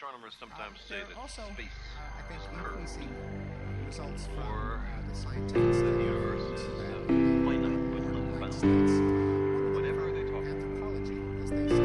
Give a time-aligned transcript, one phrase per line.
[0.00, 3.12] Astronomers sometimes say There are that also, space uh, I think, increasing
[3.84, 7.20] results from uh, the scientific study universe of uh.
[8.48, 8.92] States.
[9.76, 10.56] Whatever they talk about.
[10.56, 11.84] Anthropology, as they say.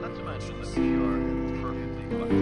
[0.00, 1.20] Let's imagine that we are
[1.60, 2.32] perfectly flat.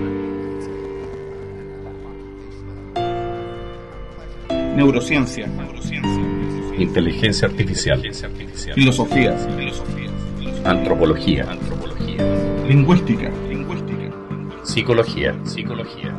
[4.77, 5.47] Neurociencia,
[6.79, 7.99] Inteligencia artificial.
[8.75, 9.35] filosofía,
[10.65, 11.45] Antropología.
[12.69, 13.29] lingüística,
[14.71, 15.35] Psicología.
[15.45, 16.17] Psicología.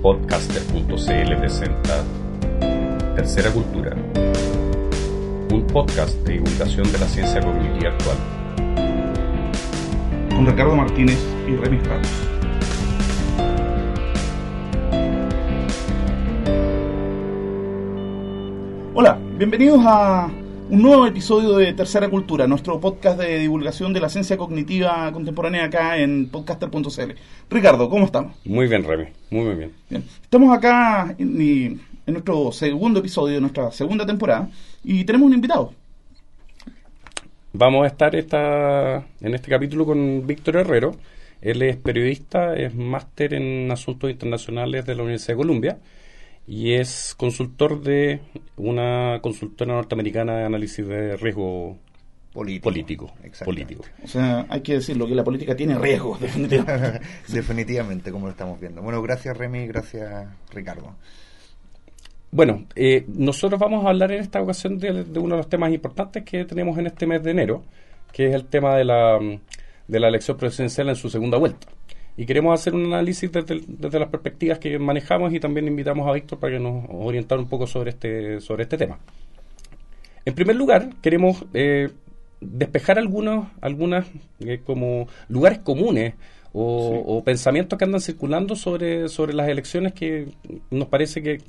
[0.00, 2.02] Podcaster.cl presenta
[3.14, 3.94] Tercera Cultura.
[5.52, 8.16] Un podcast de divulgación de la ciencia cognitiva actual.
[10.34, 12.08] con Ricardo Martínez y Remy Ramos.
[18.94, 20.30] Hola, bienvenidos a
[20.70, 25.64] un nuevo episodio de Tercera Cultura, nuestro podcast de divulgación de la ciencia cognitiva contemporánea
[25.64, 27.12] acá en podcaster.cl.
[27.48, 28.36] Ricardo, ¿cómo estamos?
[28.44, 29.06] Muy bien, Remy.
[29.30, 29.72] Muy, muy bien.
[29.88, 30.04] Bien.
[30.22, 34.50] Estamos acá en, en nuestro segundo episodio de nuestra segunda temporada
[34.84, 35.72] y tenemos un invitado.
[37.54, 40.96] Vamos a estar esta, en este capítulo con Víctor Herrero.
[41.40, 45.78] Él es periodista, es máster en asuntos internacionales de la Universidad de Columbia
[46.48, 48.20] y es consultor de
[48.56, 51.76] una consultora norteamericana de análisis de riesgo
[52.32, 52.64] Político.
[52.64, 53.12] político.
[53.22, 53.74] Exactamente.
[53.74, 53.84] político.
[54.02, 57.00] O sea, hay que decirlo que la política tiene riesgos, definitivamente.
[57.28, 58.80] Definitivamente, como lo estamos viendo.
[58.80, 60.94] Bueno, gracias Remy, gracias Ricardo.
[62.30, 65.70] Bueno, eh, nosotros vamos a hablar en esta ocasión de, de uno de los temas
[65.72, 67.62] importantes que tenemos en este mes de enero,
[68.10, 69.18] que es el tema de la,
[69.86, 71.66] de la elección presidencial en su segunda vuelta.
[72.18, 76.12] Y queremos hacer un análisis desde, desde las perspectivas que manejamos y también invitamos a
[76.12, 78.98] Víctor para que nos orientara un poco sobre este, sobre este tema.
[80.24, 81.88] En primer lugar, queremos eh,
[82.40, 84.06] despejar algunos algunas
[84.40, 86.14] eh, como lugares comunes
[86.52, 90.28] o, o pensamientos que andan circulando sobre, sobre las elecciones que
[90.70, 91.40] nos parece que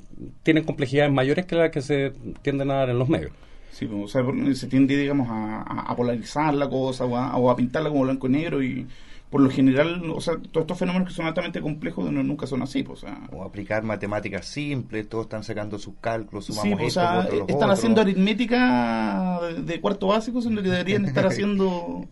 [0.44, 2.12] tienen complejidades mayores que las que se
[2.42, 3.32] tienden a dar en los medios.
[3.72, 7.36] Sí, pues, o sea, se tiende, digamos, a, a- a polarizar la cosa o a,
[7.36, 8.86] o a pintarla como blanco y negro y
[9.30, 12.62] por lo general, o sea, todos estos fenómenos que son altamente complejos no- nunca son
[12.62, 13.20] así, pues, o sea...
[13.32, 17.18] O aplicar matemáticas simples, todos están sacando sus cálculos, sumamos Sí, pues, o esto, sea,
[17.20, 17.78] otro, los están otros.
[17.78, 22.08] haciendo aritmética de, cuarto básico, sino que deberían estar haciendo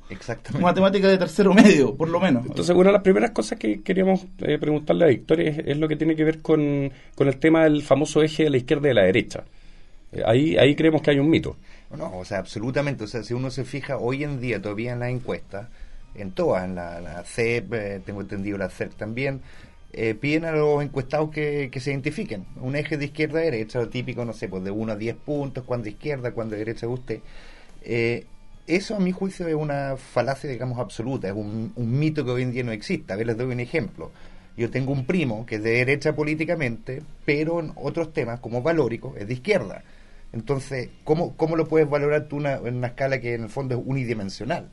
[0.60, 2.46] matemática de tercero medio, por lo menos.
[2.46, 5.88] Entonces, una de las primeras cosas que queríamos eh, preguntarle a Víctor es, es lo
[5.88, 8.90] que tiene que ver con, con el tema del famoso eje de la izquierda y
[8.90, 9.44] de la derecha.
[10.12, 11.56] Eh, ahí, ahí creemos que hay un mito.
[11.96, 13.04] No, o sea, absolutamente.
[13.04, 15.68] O sea, si uno se fija hoy en día todavía en las encuestas,
[16.14, 19.40] en todas, en la, la CEP, eh, tengo entendido la CEP también,
[19.92, 22.44] eh, piden a los encuestados que, se identifiquen.
[22.60, 25.16] Un eje de izquierda a derecha, lo típico, no sé, pues de 1 a 10
[25.16, 27.20] puntos, cuando izquierda, cuando derecha usted.
[27.82, 28.26] Eh,
[28.66, 31.28] eso, a mi juicio, es una falacia, digamos, absoluta.
[31.28, 33.12] Es un, un mito que hoy en día no existe.
[33.12, 34.10] A ver, les doy un ejemplo.
[34.56, 39.14] Yo tengo un primo que es de derecha políticamente, pero en otros temas, como valórico,
[39.16, 39.84] es de izquierda.
[40.32, 43.76] Entonces, ¿cómo, cómo lo puedes valorar tú una- en una escala que en el fondo
[43.76, 44.68] es unidimensional?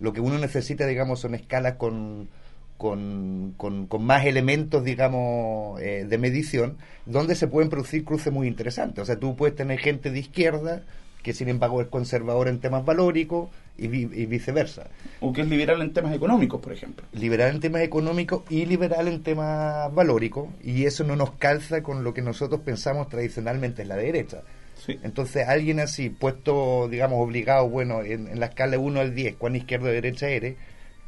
[0.00, 2.28] Lo que uno necesita, digamos, son escalas con,
[2.76, 6.76] con, con- con más elementos, digamos, eh, de medición,
[7.06, 9.02] donde se pueden producir cruces muy interesantes.
[9.02, 10.82] O sea, tú puedes tener gente de izquierda
[11.22, 14.86] que sin embargo es conservadora en temas valóricos y, y viceversa.
[15.20, 17.04] O que es liberal en temas económicos, por ejemplo.
[17.12, 22.04] Liberal en temas económicos y liberal en temas valóricos, y eso no nos calza con
[22.04, 24.42] lo que nosotros pensamos tradicionalmente en la derecha.
[24.86, 24.98] Sí.
[25.02, 29.56] Entonces, alguien así, puesto, digamos, obligado, bueno, en, en la escala 1 al 10, cuán
[29.56, 30.56] izquierda o derecha eres,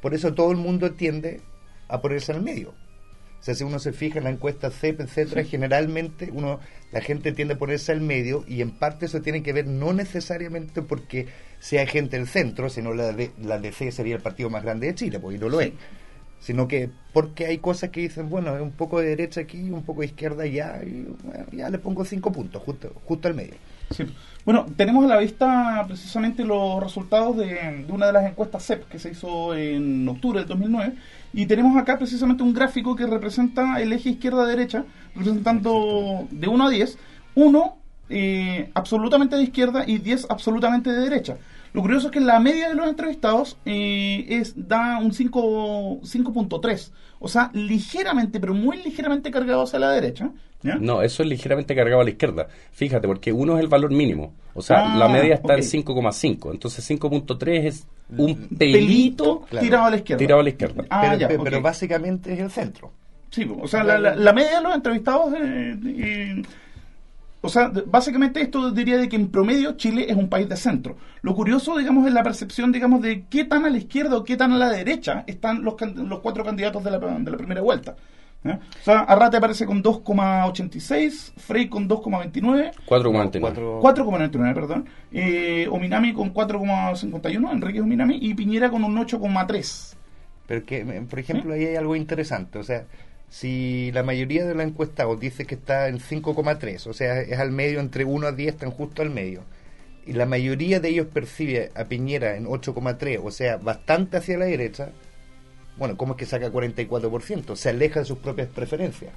[0.03, 1.41] por eso todo el mundo tiende
[1.87, 2.75] a ponerse en el medio.
[3.41, 6.59] O sea, si uno se fija en la encuesta CEP, etcétera, generalmente uno,
[6.91, 9.93] la gente tiende a ponerse al medio y en parte eso tiene que ver no
[9.93, 11.29] necesariamente porque
[11.61, 14.95] sea gente del centro, sino la, de, la DC sería el partido más grande de
[14.95, 15.73] Chile, pues y no lo es.
[16.41, 20.03] Sino que porque hay cosas que dicen, bueno, un poco de derecha aquí, un poco
[20.03, 23.55] de izquierda allá, y bueno, ya le pongo cinco puntos, justo, justo al medio.
[23.91, 24.05] Sí.
[24.45, 28.89] Bueno, tenemos a la vista precisamente los resultados de, de una de las encuestas CEP
[28.89, 30.93] que se hizo en octubre del 2009
[31.33, 34.85] y tenemos acá precisamente un gráfico que representa el eje izquierda-derecha,
[35.15, 36.99] representando de 1 a 10,
[37.35, 37.78] 1
[38.11, 41.37] eh, absolutamente de izquierda y 10 absolutamente de derecha.
[41.73, 46.91] Lo curioso es que la media de los entrevistados eh, es da un 5 5.3,
[47.21, 50.31] o sea, ligeramente, pero muy ligeramente cargado hacia la derecha.
[50.63, 50.77] ¿ya?
[50.77, 52.49] No, eso es ligeramente cargado a la izquierda.
[52.73, 54.33] Fíjate, porque uno es el valor mínimo.
[54.55, 55.59] O sea, Ah, la media está ok.
[55.61, 56.51] en 5,5.
[56.53, 59.65] Entonces 5.3 es un pelito pelito claro.
[59.65, 60.19] tirado a la izquierda.
[60.19, 60.85] tirado a la izquierda.
[60.91, 62.91] Ah, pero, ya, pero básicamente es el centro.
[63.31, 66.43] Sí, o sea, la, la- la media de los entrevistados eh, eh,
[67.41, 70.97] o sea, básicamente esto diría de que en promedio Chile es un país de centro.
[71.23, 74.37] Lo curioso, digamos, es la percepción, digamos, de qué tan a la izquierda o qué
[74.37, 77.61] tan a la derecha están los, can- los cuatro candidatos de la, de la primera
[77.61, 77.95] vuelta.
[78.45, 78.59] ¿eh?
[78.81, 83.41] O sea, Arrate aparece con 2,86, Frey con 2,29, 4,49.
[83.41, 89.95] Cuatro- 4,99, perdón, eh, Ominami con 4,51, Enrique Ominami, y Piñera con un 8,3.
[90.47, 92.59] Pero que, por ejemplo, ahí hay algo interesante.
[92.59, 92.85] O sea,
[93.31, 97.51] si la mayoría de los encuestados dice que está en 5,3, o sea, es al
[97.51, 99.43] medio, entre 1 a 10 están justo al medio,
[100.07, 104.47] y la mayoría de ellos percibe a Piñera en 8,3, o sea, bastante hacia la
[104.47, 104.91] derecha,
[105.77, 107.55] bueno, ¿cómo es que saca 44%?
[107.55, 109.13] Se aleja de sus propias preferencias.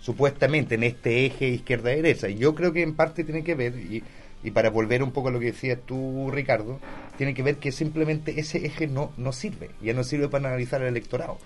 [0.00, 2.28] Supuestamente en este eje izquierda-derecha.
[2.28, 4.02] Y Yo creo que en parte tiene que ver, y,
[4.42, 6.80] y para volver un poco a lo que decías tú, Ricardo,
[7.16, 9.70] tiene que ver que simplemente ese eje no, no sirve.
[9.80, 11.38] Ya no sirve para analizar el electorado.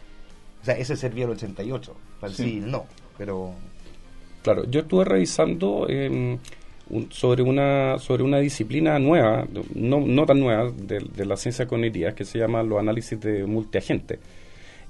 [0.64, 1.94] O sea, ese servía el 88.
[2.20, 2.42] Para Sí.
[2.44, 2.86] sí, no.
[3.18, 3.52] Pero
[4.42, 6.08] Claro, yo estuve revisando eh,
[6.88, 11.66] un- sobre una sobre una disciplina nueva, no, no tan nueva, de, de la ciencia
[11.66, 14.18] cognitiva, que se llama los análisis de multiagente.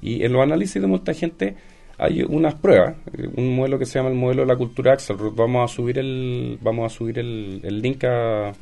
[0.01, 1.55] Y en los análisis de multiagente
[1.99, 5.35] hay unas pruebas, eh, un modelo que se llama el modelo de la cultura Axelrod.
[5.35, 8.55] Vamos a subir el vamos a subir el, el link a, a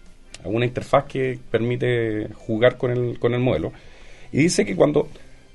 [0.47, 3.71] una interfaz que permite jugar con el, con el modelo.
[4.33, 5.09] Y dice que cuando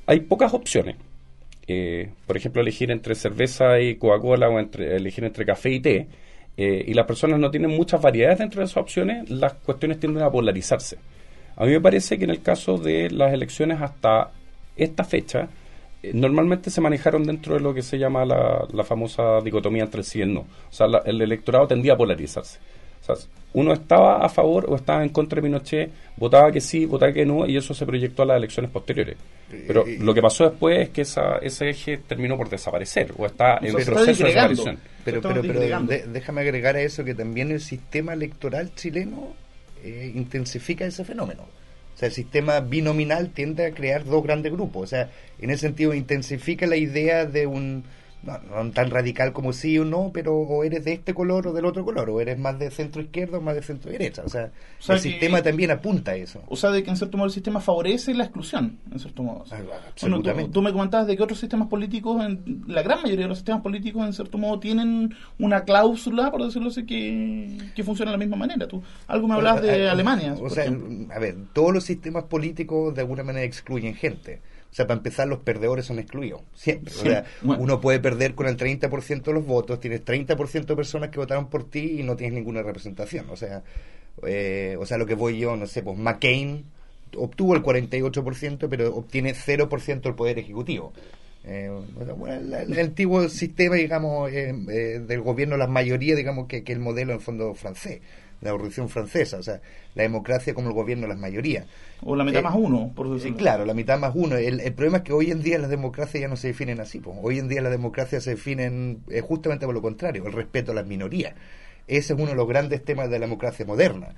[0.08, 0.96] hay pocas opciones,
[1.68, 6.08] eh, por ejemplo, elegir entre cerveza y Coca-Cola o entre, elegir entre café y té,
[6.58, 10.24] eh, y las personas no tienen muchas variedades dentro de esas opciones, las cuestiones tienden
[10.24, 10.98] a polarizarse.
[11.56, 14.32] A mí me parece que en el caso de las elecciones hasta
[14.76, 15.50] esta fecha,
[16.04, 20.04] eh, normalmente se manejaron dentro de lo que se llama la, la famosa dicotomía entre
[20.04, 20.42] sí y el no.
[20.42, 22.60] O sea, la- el electorado tendía a polarizarse.
[23.08, 26.86] O sea, uno estaba a favor o estaba en contra de Pinochet, votaba que sí,
[26.86, 29.16] votaba que no, y eso se proyectó a las elecciones posteriores.
[29.66, 33.58] Pero lo que pasó después es que esa, ese eje terminó por desaparecer, o está
[33.62, 34.78] en proceso de desaparición.
[35.06, 39.34] Pero, pero, pero de- déjame agregar a eso que también el sistema electoral chileno
[39.84, 41.44] eh, intensifica ese fenómeno.
[41.96, 44.84] O sea, el sistema binominal tiende a crear dos grandes grupos.
[44.84, 45.10] O sea,
[45.40, 47.86] en ese sentido intensifica la idea de un,
[48.24, 51.54] no, no tan radical como sí o no, pero o eres de este color o
[51.54, 54.24] del otro color, o eres más de centro izquierda o más de centro derecha.
[54.26, 56.42] O sea, O sea el que- sistema también apunta a eso.
[56.48, 59.46] O sea, de que en cierto modo el sistema favorece la exclusión, en cierto modo.
[59.52, 59.60] Ah,
[60.02, 63.30] Bueno, tú, tú me comentabas de que otros sistemas políticos, en- la gran mayoría de
[63.30, 68.12] los sistemas políticos, en cierto modo, tienen una cláusula, por decirlo así, que, que funciona
[68.12, 68.68] de la misma manera.
[68.68, 70.36] Tú algo me hablabas de Eh, Alemania.
[70.42, 71.14] O sea, ejemplo.
[71.16, 74.42] a ver, todos los sistemas políticos de alguna manera excluyen gente.
[74.72, 76.42] O sea, para empezar, los perdedores son excluidos.
[76.54, 76.94] Siempre.
[76.94, 77.64] Sí, O sea, bueno.
[77.64, 81.50] uno puede perder con el 30% de los votos, tienes 30% de personas que votaron
[81.50, 83.30] por ti y no tienes ninguna representación.
[83.30, 83.64] O sea,
[84.26, 86.66] eh, o sea lo que voy yo, no sé, pues McCain
[87.16, 90.94] obtuvo el 48%, pero obtiene 0% del poder ejecutivo.
[91.44, 96.64] Eh, bueno, el, el antiguo sistema, digamos, eh, eh, del gobierno, la mayoría, digamos, que,
[96.64, 98.02] que el modelo en el fondo francés,
[98.42, 99.62] la revolución francesa, o sea,
[99.96, 101.66] la democracia como el gobierno de las mayorías.
[102.02, 104.36] o la mitad eh, más uno, por Sí, decirlo claro, la mitad más uno.
[104.38, 107.00] El, el problema es que hoy en día las democracias ya no se definen así.
[107.00, 107.16] po.
[107.22, 110.76] Hoy en día las democracias se definen eh, justamente por lo contrario, el respeto a
[110.76, 111.34] las minorías.
[111.88, 114.10] Ese es uno de los grandes temas de la democracia moderna.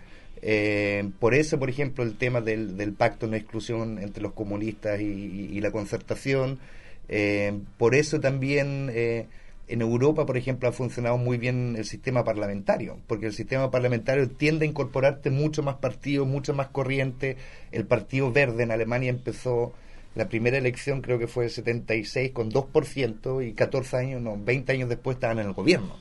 [0.42, 4.34] Eh, por eso, por ejemplo, el tema del, del pacto de no exclusión entre los
[4.34, 6.60] comunistas y, y- y la concertación.
[7.08, 9.28] Eh, por eso también eh,
[9.70, 14.28] en Europa, por ejemplo, ha funcionado muy bien el sistema parlamentario, porque el sistema parlamentario
[14.28, 17.38] tiende a incorporarte mucho más partidos, mucho más corriente.
[17.72, 19.74] El Partido Verde en Alemania empezó
[20.16, 24.72] la primera elección, creo que fue el 76, con 2%, y 14 años, no, 20
[24.72, 25.96] años después estaban en el gobierno.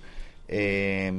[0.48, 1.12] Eh,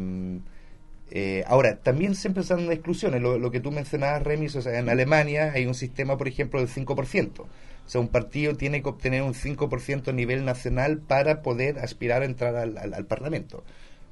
[1.11, 4.89] eh, ahora, también se empezaron exclusiones, lo, lo que tú mencionabas, Remis, o sea, en
[4.89, 7.45] Alemania hay un sistema, por ejemplo, del 5%.
[7.89, 12.21] O sea, un partido tiene que obtener un 5% a nivel nacional para poder aspirar
[12.21, 13.63] a entrar al, al- al Parlamento.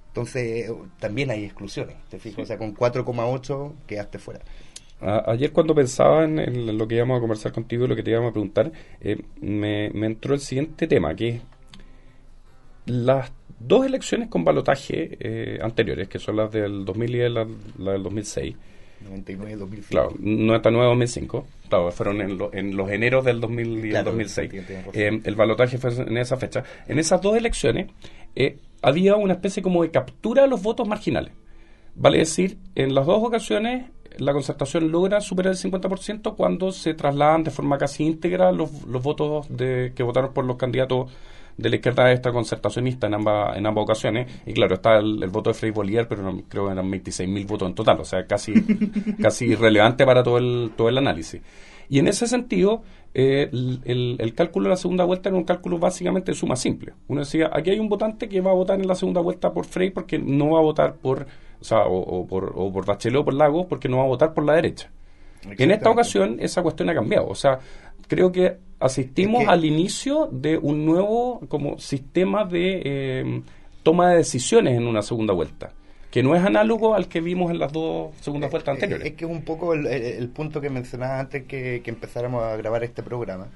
[0.07, 2.39] Entonces, también hay exclusiones, ¿te fijas?
[2.39, 4.39] O sea, con 4,8 quedaste fuera.
[4.99, 8.01] A- ayer cuando pensaba en, el- lo que íbamos a conversar contigo y lo que
[8.01, 11.41] te íbamos a preguntar, eh, me, me entró el siguiente tema, que es
[12.87, 17.91] las dos elecciones con balotaje eh, anteriores, que son las del 2000 y la, la
[17.91, 18.55] del 2006,
[19.03, 19.89] 99, 2005.
[19.89, 24.49] claro, 99-2005, claro, fueron en, lo- en los eneros del 2000 y el Claro, 2006.
[24.49, 24.91] tienes razón.
[24.93, 26.63] Eh, el balotaje fue en esa fecha.
[26.87, 27.87] En esas dos elecciones
[28.35, 31.31] eh, había una especie como de captura de los votos marginales.
[31.95, 33.85] Vale decir, en las dos ocasiones
[34.17, 39.03] la concertación logra superar el 50% cuando se trasladan de forma casi íntegra los, los
[39.03, 41.11] votos de, que votaron por los candidatos
[41.57, 44.31] de la izquierda extraconcertacionista en ambas, en ambas ocasiones.
[44.45, 47.47] Y claro, está el, el voto de Frei Bolívar, pero no- creo que eran 26.000
[47.47, 48.53] votos en total, o sea, casi,
[49.21, 51.41] casi irrelevante para todo el, todo el análisis.
[51.89, 52.83] Y en ese sentido,
[53.13, 56.55] eh, el, el- el cálculo de la segunda vuelta era un cálculo básicamente de suma
[56.55, 56.93] simple.
[57.07, 59.65] Uno decía, aquí hay un votante que va a votar en la segunda vuelta por
[59.65, 61.25] Frey porque no va a votar por,
[61.59, 64.07] o sea, o, o por, o por Bachelet o por Lagos porque no va a
[64.07, 64.91] votar por la derecha.
[65.57, 67.27] En esta ocasión esa cuestión ha cambiado.
[67.29, 67.59] O sea,
[68.07, 73.41] creo que asistimos Es que- al inicio de un nuevo como sistema de eh,
[73.83, 75.71] toma de decisiones en una segunda vuelta,
[76.11, 79.07] que no es análogo al que vimos en las dos segundas vueltas anteriores.
[79.07, 82.43] Es que es un poco el, el- el punto que mencionaba antes que, que empezáramos
[82.43, 83.47] a grabar este programa,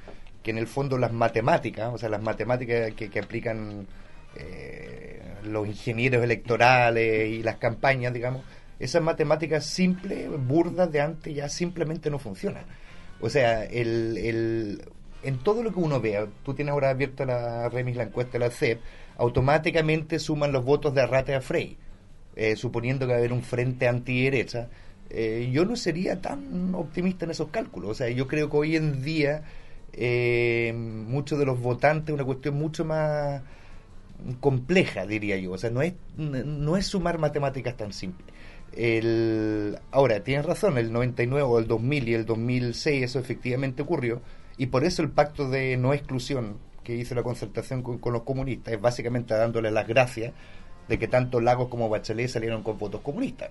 [0.43, 3.85] que en el fondo las matemáticas, o sea, las matemáticas que, que aplican
[4.37, 8.41] eh, los ingenieros electorales y las campañas, digamos,
[8.79, 12.63] esas matemáticas simples, burdas de antes, ya simplemente no funcionan.
[13.21, 14.81] O sea, el, el-
[15.23, 18.39] en todo lo que uno vea, tú tienes ahora abierta la remis, la encuesta de
[18.39, 18.81] la CEP,
[19.17, 21.77] automáticamente suman los votos de Arrate a Frey,
[22.35, 24.69] eh, suponiendo que va a haber un frente antiderecha.
[25.09, 27.91] Eh, yo no sería tan optimista en esos cálculos.
[27.91, 29.43] O sea, yo creo que hoy en día
[29.93, 33.41] eh, muchos de los votantes, una cuestión mucho más
[34.39, 35.51] compleja, diría yo.
[35.53, 38.25] O sea, no es, no es sumar matemáticas tan simple.
[38.73, 44.21] El, ahora, tienes razón, el 99 o el 2000 y el 2006 eso efectivamente ocurrió
[44.57, 48.73] y por eso el pacto de no exclusión que hizo la concertación con, los comunistas
[48.73, 50.33] es básicamente dándole las gracias
[50.87, 53.49] de que tanto Lagos como Bachelet salieron con votos comunistas.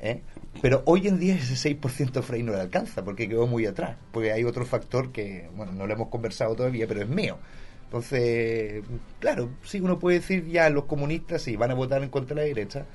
[0.00, 0.22] ¿eh?
[0.60, 4.32] Pero hoy en día ese 6% Frey no le alcanza porque quedó muy atrás, porque
[4.32, 7.38] hay otro factor que, bueno, no lo hemos conversado todavía, pero es mío.
[7.84, 8.84] Entonces,
[9.18, 12.42] claro, sí uno puede decir ya los comunistas sí van a votar en contra de
[12.42, 12.86] la derecha.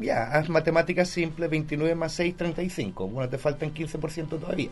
[0.00, 3.08] Ya, haz matemáticas simples, 29 más 6, 35.
[3.08, 4.70] Bueno, te faltan 15% todavía.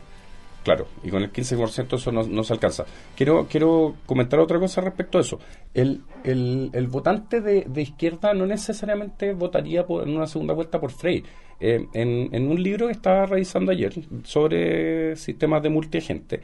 [0.64, 2.84] Claro, y con el 15% eso no, no se alcanza.
[3.16, 5.38] Quiero quiero comentar otra cosa respecto a eso.
[5.72, 10.80] El, el, el votante de, de izquierda no necesariamente votaría por, en una segunda vuelta
[10.80, 11.24] por Frey.
[11.60, 13.92] Eh, en, en un libro que estaba revisando ayer
[14.24, 16.40] sobre sistemas de multiagente,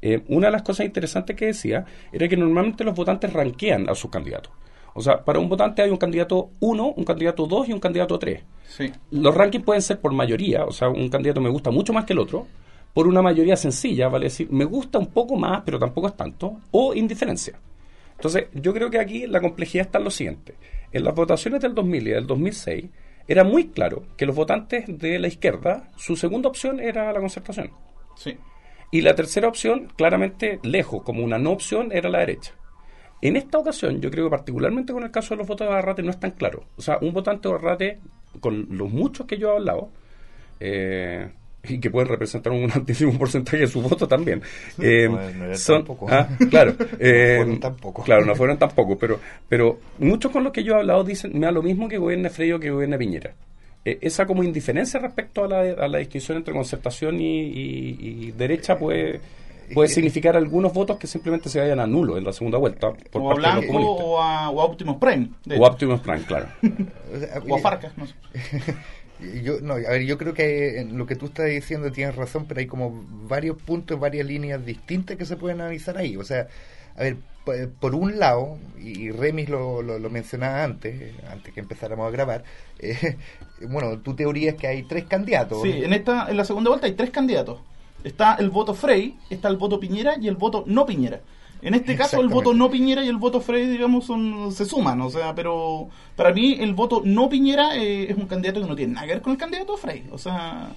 [0.00, 3.94] eh, una de las cosas interesantes que decía era que normalmente los votantes ranquean a
[3.94, 4.52] sus candidatos.
[4.98, 8.18] O sea, para un votante hay un candidato 1, un candidato 2 y un candidato
[8.18, 8.42] 3.
[8.66, 8.90] Sí.
[9.12, 12.14] Los rankings pueden ser por mayoría, o sea, un candidato me gusta mucho más que
[12.14, 12.48] el otro,
[12.92, 16.58] por una mayoría sencilla, vale decir, me gusta un poco más, pero tampoco es tanto,
[16.72, 17.60] o indiferencia.
[18.16, 20.56] Entonces, yo creo que aquí la complejidad está en lo siguiente.
[20.90, 22.86] En las votaciones del 2000 y del 2006,
[23.28, 27.70] era muy claro que los votantes de la izquierda, su segunda opción era la concertación.
[28.16, 28.36] Sí.
[28.90, 32.54] Y la tercera opción, claramente lejos, como una no opción, era la derecha.
[33.20, 36.02] En esta ocasión, yo creo que particularmente con el caso de los votos de Arrate
[36.02, 36.64] no es tan claro.
[36.76, 37.98] O sea, un votante de Arrate,
[38.40, 39.88] con los muchos que yo he hablado,
[40.60, 41.28] eh,
[41.64, 44.40] y que pueden representar un altísimo porcentaje de su voto también,
[44.80, 46.06] eh, No, no son, tampoco.
[46.10, 48.02] ah, claro, eh, fueron tampoco.
[48.04, 51.46] claro, no fueron tampoco, pero, pero muchos con los que yo he hablado dicen, me
[51.46, 53.32] da lo mismo que gobierne Frey o que gobierne Piñera.
[53.84, 58.30] Eh, esa como indiferencia respecto a la, a la distinción entre concertación y, y- y
[58.32, 59.20] derecha puede,
[59.74, 63.22] puede significar algunos votos que simplemente se vayan a nulo en la segunda vuelta por
[63.22, 64.06] o a de los Blanco comunistas.
[64.06, 65.30] o a, o a Optimus Prime.
[65.44, 65.64] de O.
[65.66, 66.48] Optimus Prime, claro.
[67.48, 68.14] O, a Farcas, no sé.
[69.42, 72.46] Yo, no, a ver, yo creo que en lo que tú estás diciendo tienes razón,
[72.46, 76.16] pero hay como varios puntos, varias líneas distintas que se pueden analizar ahí.
[76.16, 76.46] O sea,
[76.94, 77.16] a ver,
[77.80, 82.44] por un lado, y Remis lo, lo, lo mencionaba antes, antes que empezáramos a grabar,
[82.78, 83.16] eh,
[83.68, 85.62] bueno, tu teoría es que hay tres candidatos.
[85.62, 87.58] Sí, en esta en la segunda vuelta hay tres candidatos.
[88.04, 91.20] Está el voto Frey, está el voto Piñera y el voto no Piñera.
[91.60, 95.00] En este caso el voto no Piñera y el voto Frey, digamos, son, se suman,
[95.00, 98.76] o sea, pero para mí el voto no Piñera eh, es un candidato que no
[98.76, 100.68] tiene nada que ver con el candidato Frey, o sea,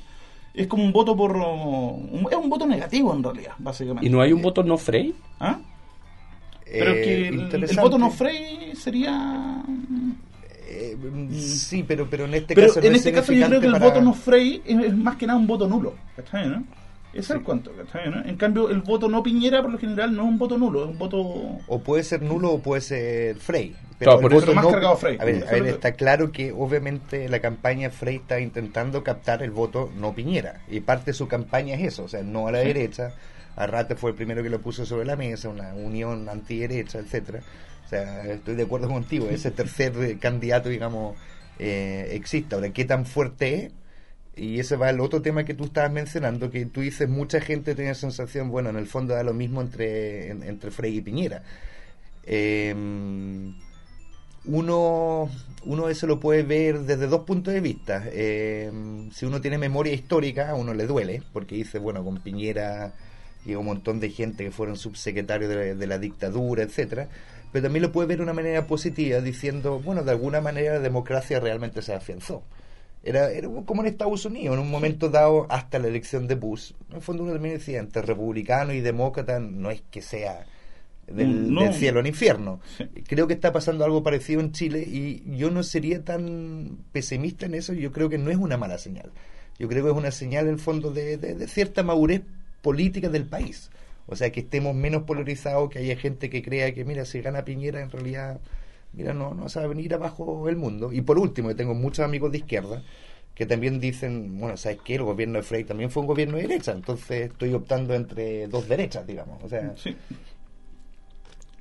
[0.56, 4.08] es como un voto por un- es un voto negativo en realidad, básicamente.
[4.08, 5.14] ¿Y no hay un voto no Frey?
[5.40, 5.60] ¿Ah?
[6.66, 9.64] Pero Eh, que el, voto no Frey sería
[10.68, 13.46] Eh, mm, sí, pero, pero en este Pero caso no en es este caso yo
[13.46, 15.94] creo que el voto no Frey es, es más que nada un voto nulo.
[16.16, 16.64] ¿Cachai, no?
[17.14, 18.24] Ese es el cuento, ¿cachai, no?
[18.24, 20.90] En cambio, el voto no Piñera, por lo general, no es un voto nulo, es
[20.92, 21.18] un voto...
[21.68, 23.76] o puede ser nulo o puede ser Frey.
[24.00, 25.18] Claro, el por voto eso- más cargado Frey.
[25.20, 29.52] A ver, a ver, está claro que obviamente la campaña Frey está intentando captar el
[29.52, 30.62] voto no Piñera.
[30.70, 33.14] Y parte de su campaña es eso, o sea, no a la derecha.
[33.58, 37.42] Arrate fue el primero que lo puso sobre la mesa, una unión antiderecha, etcétera.
[37.86, 41.18] O sea, estoy de acuerdo contigo, ese tercer eh, candidato, digamos,
[41.60, 42.56] eh, existe.
[42.56, 43.72] Ahora, ¿qué tan fuerte es?
[44.36, 47.76] Y ese va al otro tema que tú estabas mencionando, que tú dices, mucha gente
[47.76, 51.44] tiene sensación, bueno, en el fondo da lo mismo entre, en- entre Frey y Piñera.
[52.24, 52.74] Eh,
[54.46, 55.30] uno,
[55.66, 58.04] uno eso lo puede ver desde dos puntos de vista.
[58.08, 58.72] Eh,
[59.14, 62.94] si uno tiene memoria histórica, a uno le duele, porque dice, bueno, con Piñera
[63.46, 67.08] llega un montón de gente que fueron subsecretarios de la, de la dictadura, etcétera,
[67.52, 70.80] pero también lo puede ver de una manera positiva, diciendo, bueno, de alguna manera la
[70.80, 72.44] democracia realmente se afianzó.
[73.04, 76.74] Era, era como en Estados Unidos, en un momento dado, hasta la elección de Bush.
[76.90, 80.46] En el fondo uno también decía, entre republicano y demócrata no es que sea
[81.08, 81.64] del, No.
[81.64, 82.60] del cielo al infierno.
[83.08, 87.56] Creo que está pasando algo parecido en Chile y yo no sería tan pesimista en
[87.56, 89.12] eso, yo creo que no es una mala señal.
[89.58, 92.22] Yo creo que es una señal, en el fondo, de, de- de cierta madurez
[92.62, 93.72] política del país.
[94.08, 97.46] O sea, que estemos menos polarizados, que haya gente que crea que, mira, si gana
[97.46, 98.40] Piñera, en realidad,
[98.94, 100.92] mira, no, no a venir abajo el mundo.
[100.94, 102.84] Y por último, yo tengo muchos amigos de izquierda
[103.36, 104.96] que también dicen, bueno, ¿sabes qué?
[104.96, 108.68] El gobierno de Frey también fue un gobierno de derecha, entonces estoy optando entre dos
[108.68, 109.44] derechas, digamos.
[109.44, 109.96] O sea, Sí.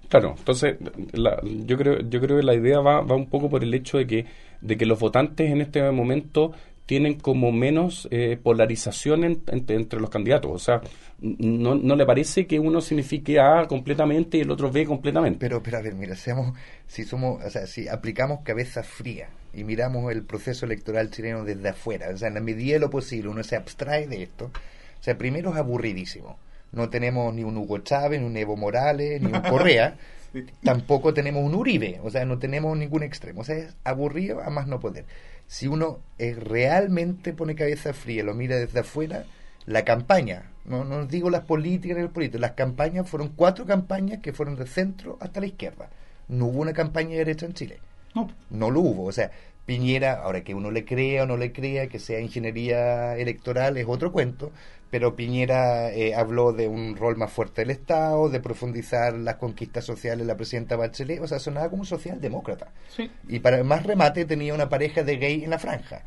[0.08, 0.76] Claro, entonces
[1.12, 3.96] la- yo creo yo creo que la idea va, va un poco por el hecho
[3.98, 4.26] de que
[4.60, 6.52] de que los votantes en este momento
[6.90, 10.50] tienen como menos eh, polarización en- entre, entre los candidatos.
[10.50, 10.80] O sea,
[11.20, 15.38] no, no le parece que uno signifique A completamente y el otro B completamente.
[15.38, 19.62] Pero, pero a ver, mira, seamos, si somos, o sea, si aplicamos cabeza fría y
[19.62, 23.28] miramos el proceso electoral chileno desde afuera, o sea, en la medida de lo posible,
[23.28, 24.46] uno se abstrae de esto.
[24.46, 26.40] O sea, primero es aburridísimo.
[26.72, 29.96] No tenemos ni un Hugo Chávez, ni un Evo Morales, ni un Correa.
[30.64, 33.42] Tampoco tenemos un Uribe, o sea, no tenemos ningún extremo.
[33.42, 35.04] O sea, es aburrido a más no poder.
[35.50, 39.24] Si uno eh, realmente pone cabeza fría, lo mira desde afuera,
[39.66, 44.20] la campaña, no, no digo las políticas ni el político, las campañas fueron cuatro campañas
[44.20, 45.90] que fueron del centro hasta la izquierda.
[46.28, 47.80] No hubo una campaña de derecha en Chile.
[48.14, 49.04] No, No lo hubo.
[49.06, 49.30] O sea,
[49.66, 53.86] Piñera, ahora que uno le crea o no le crea que sea ingeniería electoral es
[53.88, 54.50] otro cuento,
[54.90, 59.84] pero Piñera eh, habló de un rol más fuerte del Estado, de profundizar las conquistas
[59.84, 62.72] sociales de la presidenta Bachelet, o sea, sonaba como un socialdemócrata.
[62.88, 63.10] sí.
[63.28, 66.02] Y para más remate tenía una pareja de gay en la franja.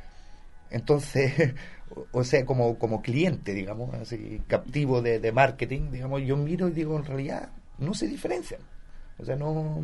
[0.70, 1.54] Entonces,
[1.96, 6.68] o- o sea, como, como cliente, digamos, así, captivo de, de marketing, digamos, yo miro
[6.68, 8.62] y digo, en realidad no se diferencian.
[9.20, 9.84] O sea, no...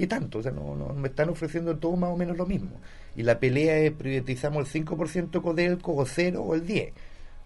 [0.00, 0.38] ¿Qué tanto?
[0.38, 2.70] O sea, no, no me están ofreciendo todo más o menos lo mismo.
[3.16, 6.94] Y la pelea es privatizamos el 5% Codelco o 0 o el 10.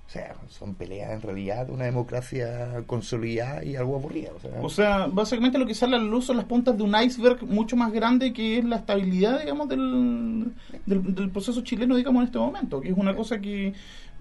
[0.07, 4.31] O sea, son peleas en realidad de una democracia consolidada y algo aburrida.
[4.37, 6.85] O sea, O sea, básicamente lo que sale a la luz son las puntas de
[6.85, 10.53] un iceberg mucho más grande que es la estabilidad, digamos, del,
[10.87, 13.75] del, del proceso chileno, digamos, en este momento, que es una cosa que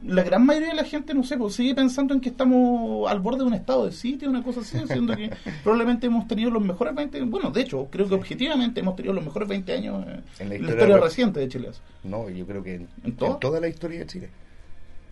[0.06, 3.20] la gran mayoría de la gente, no sé, pues sigue pensando en que estamos al
[3.20, 5.30] borde de un estado de sitio, una cosa así, siendo que
[5.63, 9.24] probablemente hemos tenido los mejores 20, bueno, de hecho, creo que objetivamente hemos tenido los
[9.24, 11.70] mejores 20 años eh, En la en la historia historia re- reciente de Chile.
[12.04, 13.34] No, yo creo que en, ¿En todo?
[13.34, 14.30] en toda la historia de Chile.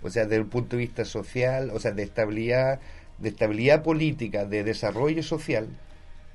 [0.03, 2.79] O sea, desde el punto de vista social, o sea, de estabilidad,
[3.19, 5.67] de estabilidad política, de desarrollo social.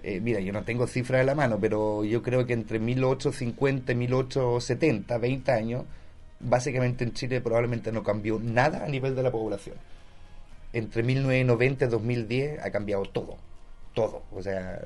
[0.03, 3.91] eh, mira, yo no tengo cifras de la mano, pero yo creo que entre 1850
[3.93, 5.83] y 1870, 20 años,
[6.41, 9.77] básicamente en Chile probablemente no cambió nada a nivel de la población.
[10.73, 13.37] Entre 1990 y 2010 ha cambiado todo,
[13.95, 14.23] todo.
[14.33, 14.81] O sea,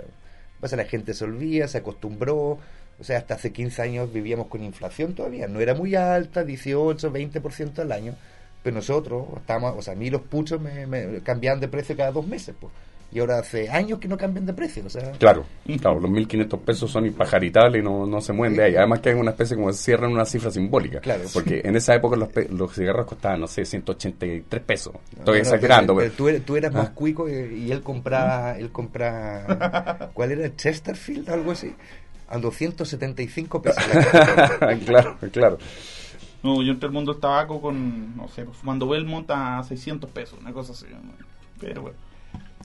[0.61, 2.59] pasa la gente se olvida, se acostumbró.
[2.99, 5.49] O sea, hasta hace 15 años vivíamos con inflación todavía.
[5.49, 8.15] No era muy alta, 18, 20% al año.
[8.63, 12.13] Pero nosotros estábamos, o sea, a mí los puchos me, me cambiaban de precio cada
[12.13, 12.55] dos meses.
[12.61, 12.73] Pues.
[13.13, 14.85] Y ahora hace años que no cambian de precio.
[14.87, 15.45] O sea, Claro,
[15.81, 18.77] claro, los 1.500 pesos son impajaritables y no, no se mueven de ahí.
[18.77, 21.01] Además que hay una especie como cierran una cifra simbólica.
[21.01, 21.25] Claro.
[21.35, 24.95] Porque en esa época los, pe- los cigarros costaban, no sé, 183 pesos.
[25.11, 26.37] Estoy No, no, exagerando, pero, pero...
[26.39, 26.93] tú, tú eras más Ah.
[26.95, 30.55] cuico y, y él compraba, él compraba, ¿cuál era?
[30.55, 31.75] Chesterfield, algo así,
[32.29, 33.83] a 275 pesos.
[34.61, 35.59] la claro, claro.
[36.43, 40.09] No, yo entré al mundo del tabaco con, no sé, pues, fumando Belmont a 600
[40.11, 40.87] pesos, una cosa así.
[41.61, 41.97] Pero bueno.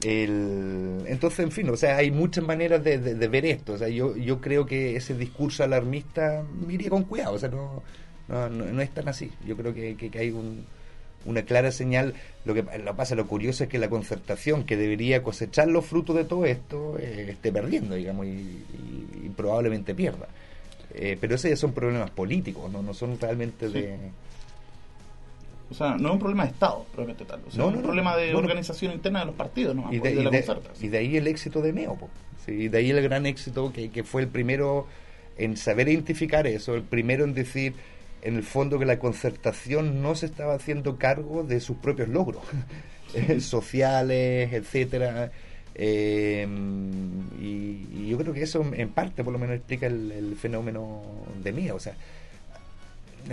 [0.05, 3.73] El, entonces, en fin, o sea, hay muchas maneras de, de- de ver esto.
[3.73, 7.33] O sea, yo, yo creo que ese discurso alarmista mire con cuidado.
[7.33, 7.81] O sea, no,
[8.27, 9.31] no, no, no es tan así.
[9.47, 10.65] Yo creo que, que- que hay un-
[11.25, 12.13] una clara señal.
[12.45, 16.15] Lo que lo pasa, lo curioso es que la concertación que debería cosechar los frutos
[16.15, 20.27] de todo esto eh, esté perdiendo, digamos, y, y- y probablemente pierda.
[20.93, 23.97] Eh, pero esos ya son problemas políticos, no, no son realmente de...
[25.69, 27.41] O sea, no es un problema de Estado, probablemente tal.
[27.47, 27.87] O sea, No, es no, un no.
[27.87, 29.91] problema de organización interna de los partidos, ¿no?
[29.91, 30.45] y de, de, la de-
[30.81, 31.95] y de ahí el éxito de Meo.
[31.95, 32.09] po.
[32.45, 34.85] Sí, de ahí el gran éxito que, que fue el primero
[35.37, 37.73] en saber identificar eso, el primero en decir,
[38.21, 42.43] en el fondo, que la concertación no se estaba haciendo cargo de sus propios logros
[43.15, 45.31] eh, sociales, etcétera.
[45.73, 46.47] Eh,
[47.41, 47.45] y,
[47.93, 51.01] y yo creo que eso en parte por lo menos explica el, el fenómeno
[51.43, 51.75] de Meo.
[51.75, 51.95] O sea,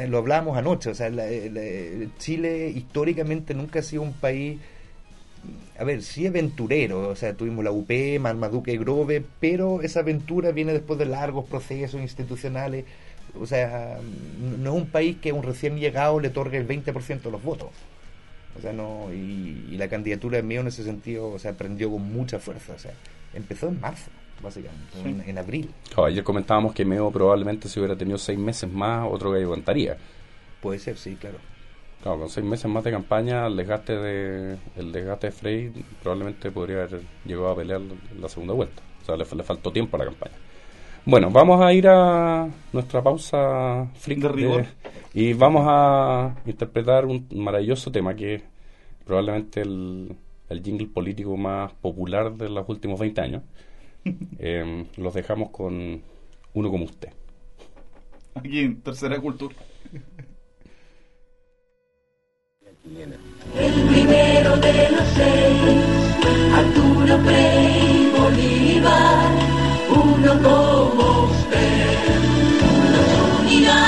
[0.08, 4.58] lo hablábamos anoche, o sea, la- la- Chile históricamente nunca ha sido un país,
[5.78, 10.72] a ver, sí aventurero, o sea, tuvimos la UP, Marmaduke Grove, pero esa aventura viene
[10.72, 12.84] después de largos procesos institucionales,
[13.38, 13.98] o sea,
[14.58, 17.42] no es un país que a un recién llegado le otorgue el 20% de los
[17.42, 17.70] votos.
[18.58, 21.90] O sea, no, y, y la candidatura de mío en ese sentido, o sea, prendió
[21.90, 22.74] con mucha fuerza.
[22.74, 22.92] O sea,
[23.32, 24.10] empezó en marzo,
[24.42, 25.08] básicamente, Sí.
[25.08, 25.70] en, en abril.
[25.96, 29.96] Ayer comentábamos que Meo probablemente si hubiera tenido seis meses más, otro gallo cantaría.
[30.60, 31.38] Puede ser, sí, claro.
[32.02, 36.50] Claro, con seis meses más de campaña, el desgaste de, el desgaste de Frey probablemente
[36.50, 37.80] podría haber llegado a pelear
[38.20, 38.82] la segunda vuelta.
[39.02, 40.34] O sea, le, le faltó tiempo a la campaña.
[41.04, 44.64] Bueno, vamos a ir a nuestra pausa freak De rigor.
[45.14, 48.42] y vamos a interpretar un maravilloso tema que es
[49.04, 50.14] probablemente el,
[50.48, 53.42] el jingle político más popular de los últimos 20 años.
[54.04, 56.02] Eh, los dejamos con
[56.54, 57.10] uno como usted.
[58.34, 59.54] Aquí en Tercera Cultura.
[63.58, 65.84] El primero de los seis,
[66.52, 69.30] Arturo Frei Bolívar,
[69.88, 71.98] uno como usted.
[72.92, 73.82] Nos unirá,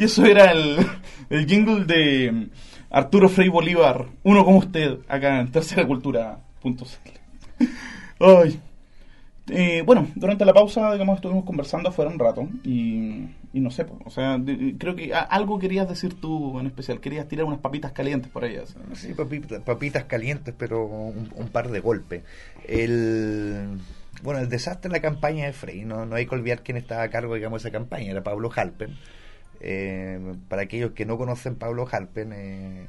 [0.00, 0.78] Y eso era el,
[1.28, 2.44] el jingle de mm,
[2.90, 6.78] Arturo Frei Bolívar, uno como usted, acá en terceracultura.cl.
[8.20, 8.60] Ay.
[9.52, 14.10] Eh, bueno, durante la pausa, digamos, estuvimos conversando afuera un rato y, no sé, o
[14.10, 17.90] sea, de- creo que a- algo querías decir tú en especial, querías tirar unas papitas
[17.90, 18.76] calientes por ellas.
[18.94, 19.12] Sí,
[19.64, 22.22] papitas, calientes, pero un, par de golpes.
[22.68, 23.78] El,
[24.22, 27.02] bueno, el desastre en la campaña de Frey, no, no hay que olvidar quién estaba
[27.02, 28.96] a cargo, digamos, de esa campaña, era Pablo Halpen.
[29.60, 30.18] Eh,
[30.48, 32.86] para aquellos que no conocen Pablo Halpen, eh,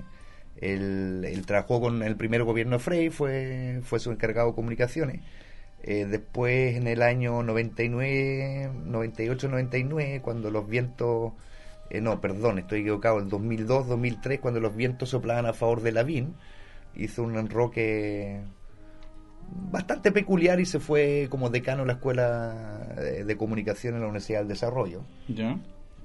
[0.57, 5.21] él, trabajó con el primer gobierno de Frey, fue, fue su encargado de comunicaciones.
[5.83, 11.33] Eh, después, en el año 99, 98-99, cuando los vientos
[11.91, 16.35] eh, no, perdón, estoy equivocado, el 2002-2003, cuando los vientos soplaban a favor de Lavín,
[16.95, 18.39] hizo un enroque
[19.71, 24.39] bastante peculiar y se fue como decano de la Escuela de Comunicación en la Universidad
[24.39, 25.59] del Desarrollo, ¿Ya?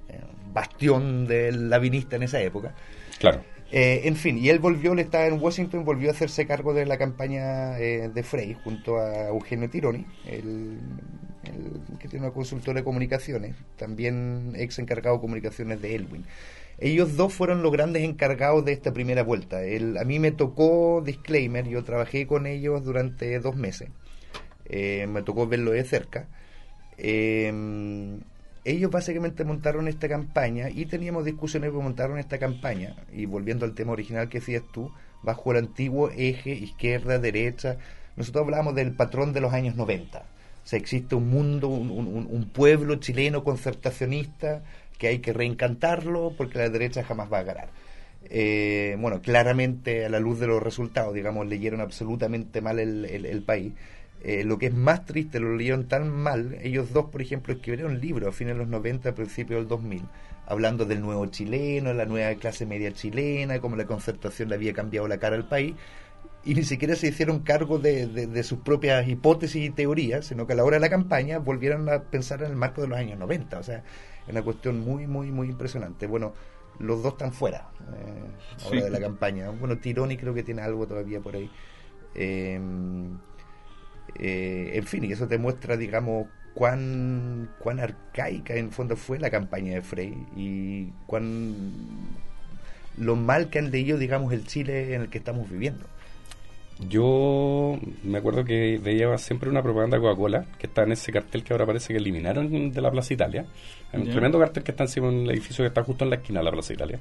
[0.08, 0.20] Eh,
[0.52, 2.74] bastión del lavinista en esa época.
[3.18, 3.42] Claro.
[3.72, 6.86] Eh, en fin, y él volvió, él estaba en Washington, volvió a hacerse cargo de
[6.86, 10.78] la campaña eh, de Frey junto a Eugenio Tironi, el,
[11.42, 16.24] el que tiene una consultora de comunicaciones, también ex encargado de comunicaciones de Elwin.
[16.78, 19.64] Ellos dos fueron los grandes encargados de esta primera vuelta.
[19.64, 23.88] El- a mí me tocó, disclaimer, yo trabajé con ellos durante dos meses.
[24.66, 26.28] Eh, me tocó verlo de cerca.
[26.98, 27.50] Eh,
[28.72, 32.96] ellos básicamente montaron esta campaña y teníamos discusiones que montaron esta campaña.
[33.12, 34.90] Y volviendo al tema original que decías tú,
[35.22, 37.76] bajo el antiguo eje izquierda, derecha,
[38.16, 40.20] nosotros hablábamos del patrón de los años 90.
[40.64, 44.62] O sea, existe un mundo, un, un- pueblo chileno concertacionista
[44.98, 47.68] que hay que reencantarlo porque la derecha jamás va a ganar.
[48.28, 53.26] Eh, bueno, claramente a la luz de los resultados, digamos, leyeron absolutamente mal el, el-
[53.26, 53.72] el país.
[54.28, 56.58] Eh, lo que es más triste, lo leyeron tan mal.
[56.60, 60.02] Ellos dos, por ejemplo, escribieron libros a fines de los 90, a principios del 2000,
[60.46, 65.06] hablando del nuevo chileno, la nueva clase media chilena, cómo la concertación le había cambiado
[65.06, 65.76] la cara al país.
[66.44, 70.44] Y ni siquiera se hicieron cargo de, de- de sus propias hipótesis y teorías, sino
[70.46, 72.98] que a la hora de la campaña volvieron a pensar en el marco de los
[72.98, 73.58] años 90.
[73.60, 73.78] O sea,
[74.24, 76.06] es una cuestión muy, muy, muy impresionante.
[76.08, 76.34] Bueno,
[76.80, 78.84] los dos están fuera eh, ahora Sí.
[78.84, 79.50] de la campaña.
[79.50, 81.48] Bueno, Tironi creo que tiene algo todavía por ahí.
[82.14, 82.60] Eh,
[84.18, 89.18] eh, en fin, y eso te muestra, digamos, cuán, cuán arcaica en el fondo fue
[89.18, 91.54] la campaña de Frey y cuán
[92.96, 95.84] lo mal que han leído, digamos, el Chile en el que estamos viviendo.
[96.78, 101.42] Yo me acuerdo que veía siempre una propaganda de Coca-Cola que está en ese cartel
[101.42, 103.46] que ahora parece que eliminaron de la Plaza Italia.
[103.92, 106.16] Hay un tremendo cartel que está encima de un edificio que está justo en la
[106.16, 107.00] esquina de la Plaza Italia.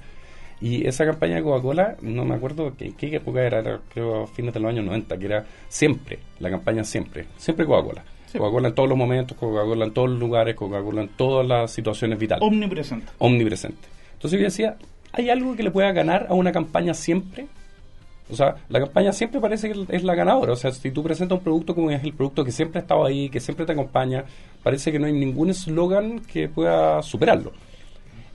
[0.61, 4.23] Y esa campaña de Coca-Cola, no me acuerdo que- en qué época era, era, creo
[4.23, 8.03] a fines de los años 90, que era siempre, la campaña siempre, siempre Coca-Cola.
[8.27, 8.37] Sí.
[8.37, 12.17] Coca-Cola en todos los momentos, Coca-Cola en todos los lugares, Coca-Cola en todas las situaciones
[12.17, 13.07] vitales Omnipresente.
[13.17, 13.87] omnipresente.
[14.13, 14.77] Entonces yo decía,
[15.11, 17.47] ¿hay algo que le pueda ganar a una campaña siempre?
[18.31, 20.53] O sea, la campaña siempre parece que es la ganadora.
[20.53, 23.05] O sea, si tú presentas un producto como es el producto que siempre ha estado
[23.05, 24.23] ahí, que siempre te acompaña,
[24.63, 27.51] parece que no hay ningún eslogan que pueda superarlo.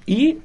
[0.07, 0.39] Y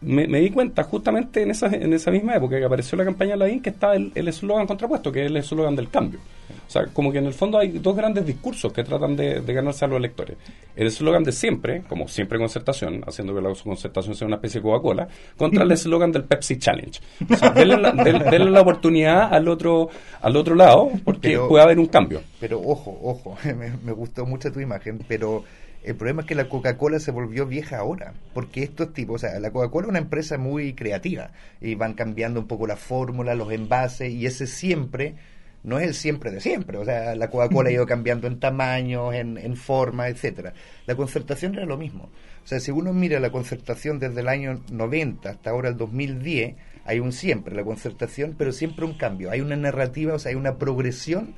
[0.00, 3.32] me, me di cuenta justamente en esa, en esa misma época que apareció la campaña
[3.32, 6.20] de Lavín que está el eslogan contrapuesto, que es el eslogan del cambio.
[6.66, 9.52] O sea, como que en el fondo hay dos grandes discursos que tratan de, de
[9.54, 10.36] ganarse a los electores.
[10.76, 14.64] El eslogan de siempre, como siempre concertación, haciendo que la concertación sea una especie de
[14.64, 17.00] Coca-Cola, contra el eslogan del Pepsi Challenge.
[17.30, 19.88] O sea, denle la, den- denle la oportunidad al otro,
[20.20, 22.20] al otro lado, porque Pero- puede haber un cambio.
[22.40, 25.44] Pero ojo, ojo, me, me gustó mucho tu imagen, pero
[25.84, 29.38] el problema es que la Coca-Cola se volvió vieja ahora, porque estos tipos, o sea,
[29.40, 33.52] la Coca-Cola es una empresa muy creativa y van cambiando un poco la fórmula, los
[33.52, 35.14] envases y ese siempre
[35.62, 39.14] no es el siempre de siempre, o sea, la Coca-Cola ha ido cambiando en tamaños,
[39.14, 40.52] en, en forma, etcétera.
[40.86, 42.10] La concertación era lo mismo.
[42.44, 46.54] O sea, si uno mira la concertación desde el año 90 hasta ahora el 2010,
[46.84, 49.30] hay un siempre la concertación, pero siempre un cambio.
[49.30, 51.34] Hay una narrativa, o sea, hay una progresión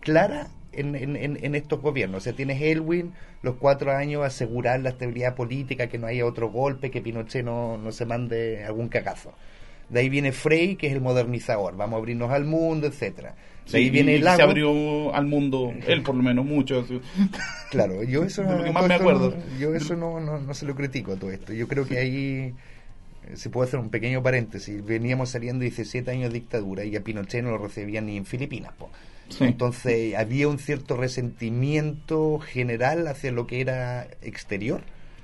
[0.00, 2.18] clara en, en, en, estos gobiernos.
[2.18, 6.50] O sea, tienes Elwin, los cuatro años, asegurar la estabilidad política, que no haya otro
[6.50, 9.32] golpe, que Pinochet no, no se mande algún cagazo.
[9.88, 13.34] De ahí viene Frey, que es el modernizador, vamos a abrirnos al mundo, etcétera.
[13.70, 14.42] De ahí Sí, viene el se Lago.
[14.44, 16.84] abrió al mundo, él por lo menos, mucho.
[17.70, 19.30] Claro, yo eso, más me acuerdo.
[19.36, 21.52] no- yo eso no, no, no se lo critico a todo esto.
[21.52, 22.54] Yo creo que ahí
[23.28, 24.84] eh, se puede hacer un pequeño paréntesis.
[24.84, 28.72] Veníamos saliendo 17 años de dictadura y a Pinochet no lo recibían ni en Filipinas.
[28.78, 28.90] po.
[29.32, 29.44] Sí.
[29.44, 34.82] Entonces había un cierto resentimiento general hacia lo que era exterior,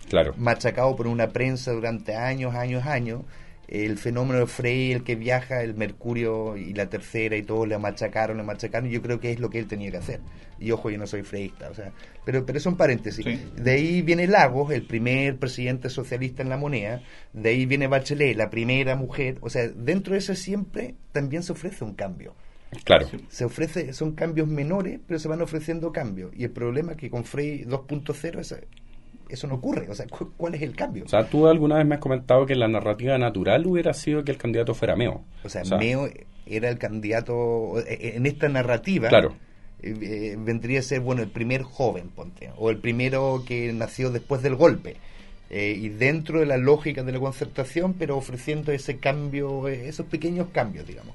[0.08, 0.34] Claro.
[0.36, 3.22] machacado por una prensa durante años, años, años.
[3.68, 7.76] El fenómeno de Frey, el que viaja, el Mercurio y la tercera y todo, le
[7.76, 8.88] machacaron, le machacaron.
[8.88, 10.20] Yo creo que es lo que él tenía que hacer.
[10.58, 11.92] Y ojo, yo no soy freísta, o sea,
[12.24, 13.22] pero, pero es un paréntesis.
[13.26, 13.38] Sí.
[13.56, 17.02] De ahí viene Lagos, el primer presidente socialista en la moneda.
[17.34, 19.36] De ahí viene Bachelet, la primera mujer.
[19.42, 22.34] O sea, dentro de eso siempre también se ofrece un cambio
[22.84, 23.06] Claro.
[23.28, 26.30] se ofrece, son cambios menores, pero se van ofreciendo cambios.
[26.36, 28.56] Y el problema es que con Frey 2.0 eso,
[29.28, 29.88] eso no ocurre.
[29.88, 31.04] O sea, cu- ¿cuál es el cambio?
[31.04, 34.32] O sea, tú alguna vez me has comentado que la narrativa natural hubiera sido que
[34.32, 35.22] el candidato fuera Meo.
[35.44, 36.08] O sea, Meo
[36.46, 39.34] era el candidato, eh, en esta narrativa, Claro.
[39.82, 44.10] eh, eh, vendría a ser, bueno, el primer joven, ponte, o el primero que nació
[44.10, 44.96] después del golpe.
[45.50, 50.04] Eh, y dentro de la lógica de la concertación, pero ofreciendo ese cambio, eh, esos
[50.04, 51.14] pequeños cambios, digamos.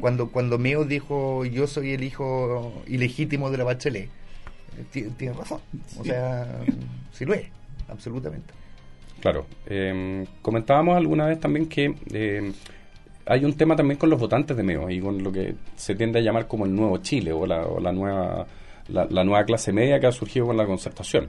[0.00, 4.10] Cuando, cuando Meo dijo, yo soy el hijo ilegítimo de la Bachelet, eh,
[4.90, 5.60] ti- tiene razón.
[5.98, 6.08] O Sí.
[6.10, 6.60] sea,
[7.12, 7.46] sí lo es,
[7.88, 8.54] absolutamente.
[9.20, 9.46] Claro.
[9.66, 12.52] Eh, comentábamos alguna vez también que eh,
[13.26, 16.18] hay un tema también con los votantes de Meo y con lo que se tiende
[16.18, 18.46] a llamar como el nuevo Chile o la, o la nueva
[18.88, 21.28] la, la nueva clase media que ha surgido con la concertación.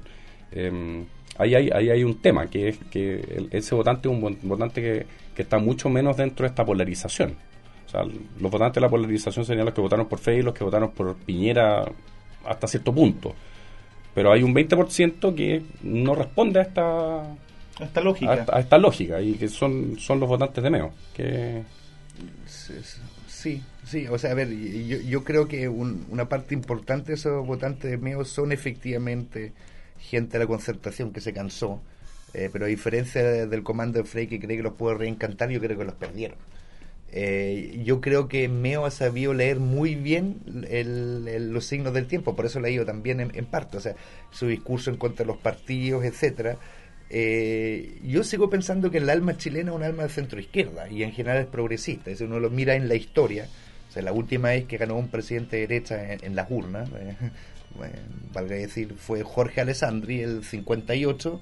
[0.52, 1.04] Eh,
[1.38, 4.38] ahí, hay, ahí hay un tema, que es que el- ese votante es un vo-
[4.42, 7.36] votante que, que está mucho menos dentro de esta polarización.
[7.94, 10.64] Sea, los votantes de la polarización serían los que votaron por Frey y los que
[10.64, 11.86] votaron por Piñera
[12.46, 13.34] hasta cierto punto.
[14.16, 17.24] Pero hay un 20% que no responde a esta,
[17.80, 18.34] Esta a lógica.
[18.34, 20.92] esta, a esta lógica y que son, son los votantes de Meo.
[21.16, 21.64] Que,
[23.28, 27.16] Sí, sí, o sea, a ver, yo, yo creo que un- una parte importante de
[27.16, 29.52] esos votantes de MEO son efectivamente
[30.00, 31.82] gente de la concertación que se cansó,
[32.34, 35.50] eh, pero a diferencia de- del comando de Frey que cree que los puede reencantar,
[35.50, 36.38] yo creo que los perdieron.
[37.16, 42.36] Eh, yo creo que Meo ha sabido leer muy bien el- los signos del tiempo,
[42.36, 43.96] por eso lo ha ido también en, parte, o sea,
[44.32, 46.58] su discurso en contra de los partidos, etcétera.
[47.12, 51.04] Eh, yo sigo pensando que el alma chilena es un alma de centro izquierda y
[51.04, 52.16] en general es progresista.
[52.16, 53.48] Si uno lo mira en la historia,
[53.90, 57.16] o sea, la última vez que ganó un presidente de derecha en, las urnas, eh,
[58.34, 61.40] valga decir, fue Jorge Alessandri, el 58,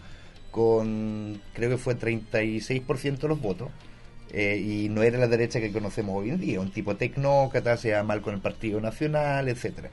[0.52, 3.70] con creo que fue 36% de los votos.
[4.34, 7.90] Eh, y no era la derecha que conocemos hoy en día, un tipo tecnócrata, se
[7.90, 9.90] da mal con el Partido Nacional, etcétera.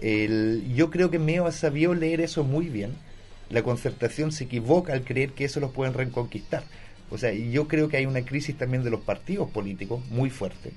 [0.00, 2.92] El- yo creo que Meo ha sabido leer eso muy bien.
[3.50, 6.64] La concertación se equivoca al creer que eso los pueden reconquistar.
[7.10, 10.72] O sea, yo creo que hay una crisis también de los partidos políticos muy fuerte.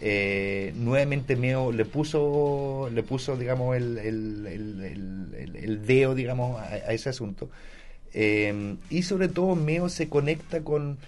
[0.00, 4.46] Eh, nuevamente Meo le puso, le puso digamos, el, el,
[5.54, 7.50] el, dedo digamos, a, ese asunto.
[8.14, 10.98] Eh, y sobre todo Meo se conecta con,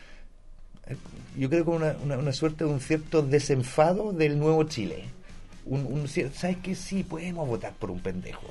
[1.36, 5.04] yo creo con una, una, una suerte de un cierto desenfado del nuevo Chile.
[5.66, 6.74] Un, un ¿Sabes qué?
[6.74, 8.46] Sí, podemos votar por un pendejo.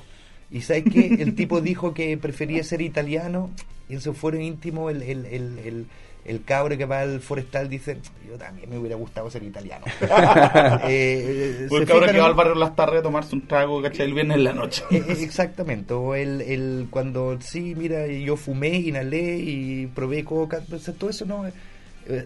[0.50, 1.16] Y ¿sabes qué?
[1.18, 3.50] El tipo dijo que prefería ser italiano
[3.88, 5.86] y en su fuero íntimo el, el, el, el,
[6.24, 9.84] el cabro que va al forestal dice, yo también me hubiera gustado ser italiano.
[10.84, 13.46] Eh, O el ¿se cabrón fijan que va al barrio Las Tardes a tomarse un
[13.46, 14.06] trago, ¿cachai?
[14.06, 14.84] El viernes en la noche.
[14.90, 20.62] eh, eh, Exactamente, o el, el cuando sí, mira, yo fumé, inhalé y probé coca,
[20.70, 21.44] o sea, todo eso no.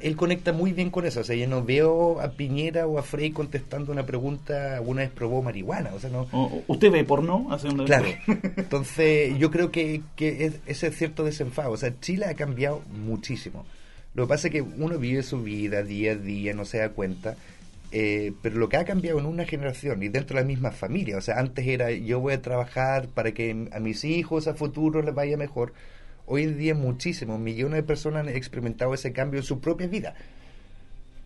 [0.03, 3.03] Él conecta muy bien con eso, o sea, yo no veo a Piñera o a
[3.03, 6.29] Frey contestando una pregunta, una vez probó marihuana, o sea, no.
[6.69, 7.49] ¿Usted ve porno?
[7.51, 8.07] Hace una- Claro,
[8.57, 12.83] entonces yo creo que, que es, ese es cierto desenfado, o sea, Chile ha cambiado
[13.05, 13.65] muchísimo.
[14.15, 16.91] Lo que pasa es que uno vive su vida día a día, no se da
[16.91, 17.35] cuenta.
[17.91, 21.17] eh, pero lo que ha cambiado en una generación y dentro de la misma familia,
[21.17, 25.03] o sea, antes era yo voy a trabajar para que a mis hijos a futuro
[25.03, 25.73] les vaya mejor.
[26.27, 30.15] Hoy en día muchísimos, millones de personas han experimentado ese cambio en su propia vida.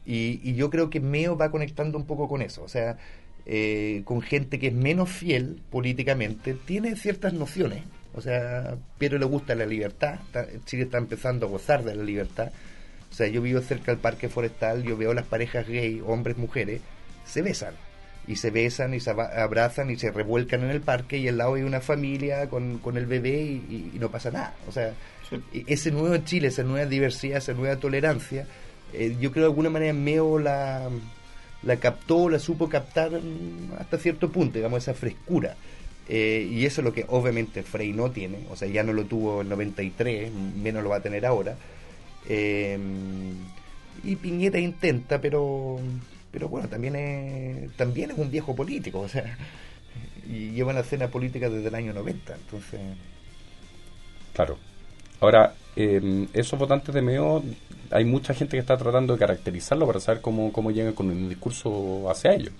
[0.05, 2.97] Y, y yo creo que Meo va conectando un poco con eso, o sea,
[3.45, 7.83] eh, con gente que es menos fiel políticamente, tiene ciertas nociones,
[8.15, 12.05] o sea, pero le gusta la libertad, está- Chile está empezando a gozar de la
[12.05, 12.53] libertad.
[13.11, 16.83] O sea, yo vivo cerca del parque forestal, yo veo las parejas gay, hombres, mujeres,
[17.25, 17.75] se besan.
[18.29, 21.55] Y se besan y se abrazan y se revuelcan en el parque y al lado
[21.55, 24.55] hay una familia con, con el bebé y, no pasa nada.
[24.69, 24.93] O sea,
[25.31, 25.37] Sí.
[25.53, 28.47] e- ese nuevo Chile, esa nueva diversidad, esa nueva tolerancia,
[28.93, 30.89] eh, yo creo de alguna manera Meo la,
[31.63, 33.11] la captó, la supo captar
[33.79, 35.57] hasta cierto punto, digamos, esa frescura.
[36.09, 39.05] Eh, y eso es lo que obviamente Frey no tiene, o sea, ya no lo
[39.07, 41.57] tuvo en 93, menos lo va a tener ahora.
[42.29, 42.79] Eh,
[44.05, 45.79] y Piñera intenta, pero
[46.37, 49.39] pero bueno, también es, también es un viejo político, o sea,
[50.31, 52.79] y lleva una escena política desde el año 90, entonces...
[54.35, 54.59] Claro.
[55.23, 57.43] Ahora, eh, esos votantes de MEO,
[57.91, 61.27] hay mucha gente que está tratando de caracterizarlo para saber cómo, cómo llegan con el
[61.31, 62.53] discurso hacia ellos.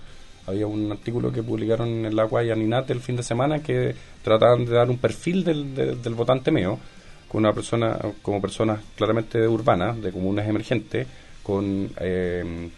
[0.47, 3.93] Había un artículo que publicaron en el Agua y Aninate el fin de semana que
[4.23, 6.79] trataban de dar un perfil del, de- del votante MEO
[7.27, 11.05] con una persona, como personas claramente urbanas, de comunas emergentes,
[11.43, 12.69] con eh,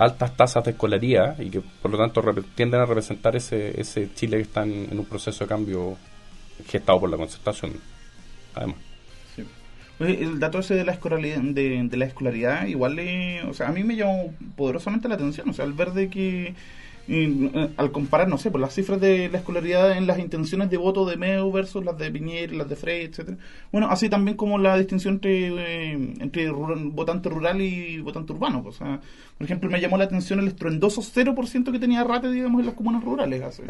[0.00, 2.22] altas tasas de escolaría y que por lo tanto
[2.54, 5.98] tienden a representar ese, ese Chile que está en, un proceso de cambio
[6.66, 7.72] gestado por la concertación,
[8.54, 8.76] además.
[9.98, 13.72] El dato ese de la escolaridad, de, de la escolaridad igual le, o sea, a
[13.72, 16.54] mí me llamó poderosamente la atención, o sea, al ver de que
[17.12, 20.70] eh, eh, al comparar, no sé, por las cifras de la escolaridad en las intenciones
[20.70, 23.36] de voto de Meu versus las de Piñera, las de Frey, etcétera.
[23.72, 28.62] Bueno, así también como la distinción entre eh, entre rural- votante rural y votante urbano,
[28.62, 29.00] pues, o sea,
[29.36, 32.74] por ejemplo, me llamó la atención el estruendoso 0% que tenía Rate, digamos, en las
[32.76, 33.42] comunas rurales.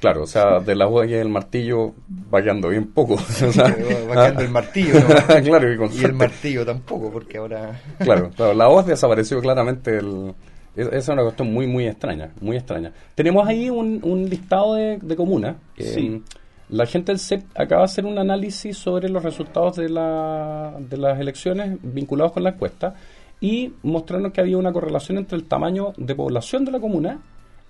[0.00, 1.94] Claro, o sea, de la huella y el martillo
[2.34, 3.14] va quedando bien poco.
[3.46, 5.42] o sea, va quedando el martillo, ¿no?
[5.44, 7.80] claro, y, con Y el martillo tampoco, porque ahora...
[8.00, 9.98] Claro, claro, la voz desapareció claramente.
[9.98, 10.34] El,
[10.76, 12.92] esa es una cuestión muy, muy extraña, muy extraña.
[13.14, 15.56] Tenemos ahí un, un listado de, de comunas.
[15.76, 16.22] Eh, Sí.
[16.70, 20.96] La gente del CEP acaba de hacer un análisis sobre los resultados de, la, de
[20.96, 22.94] las elecciones vinculados con la encuesta
[23.42, 27.20] y mostraron que había una correlación entre el tamaño de población de la comuna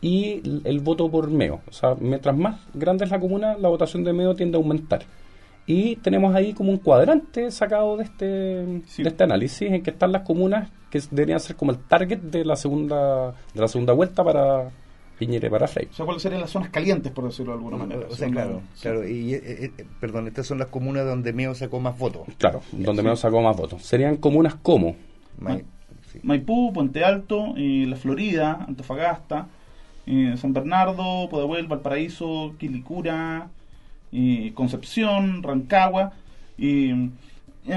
[0.01, 1.61] y el voto por MEO.
[1.69, 5.01] O sea, mientras más grande es la comuna, la votación de MEO tiende a aumentar.
[5.67, 9.03] Y tenemos ahí como un cuadrante sacado de este, Sí.
[9.03, 12.45] de este análisis en que están las comunas que deberían ser como el target de
[12.45, 14.71] la segunda de la segunda vuelta para
[15.19, 15.87] Piñera y para Frey.
[15.91, 18.07] O sea, cuáles serían las zonas calientes, por decirlo de alguna manera.
[18.11, 18.83] O sea, Son- claro, sí.
[18.83, 19.09] claro.
[19.09, 19.41] Y, eh,
[19.79, 22.23] eh, perdón, estas son las comunas donde Meo sacó más votos.
[22.39, 23.83] Claro, donde menos sacó más votos.
[23.85, 24.97] Serían comunas como
[25.39, 25.59] Ma-
[26.11, 26.19] sí.
[26.25, 29.47] Maipú, Puente Alto, eh, La Florida, Antofagasta,
[30.07, 33.49] eh, San Bernardo, Pudahuel, Valparaíso, Quilicura,
[34.55, 36.13] Concepción, Rancagua.
[36.59, 37.09] eh,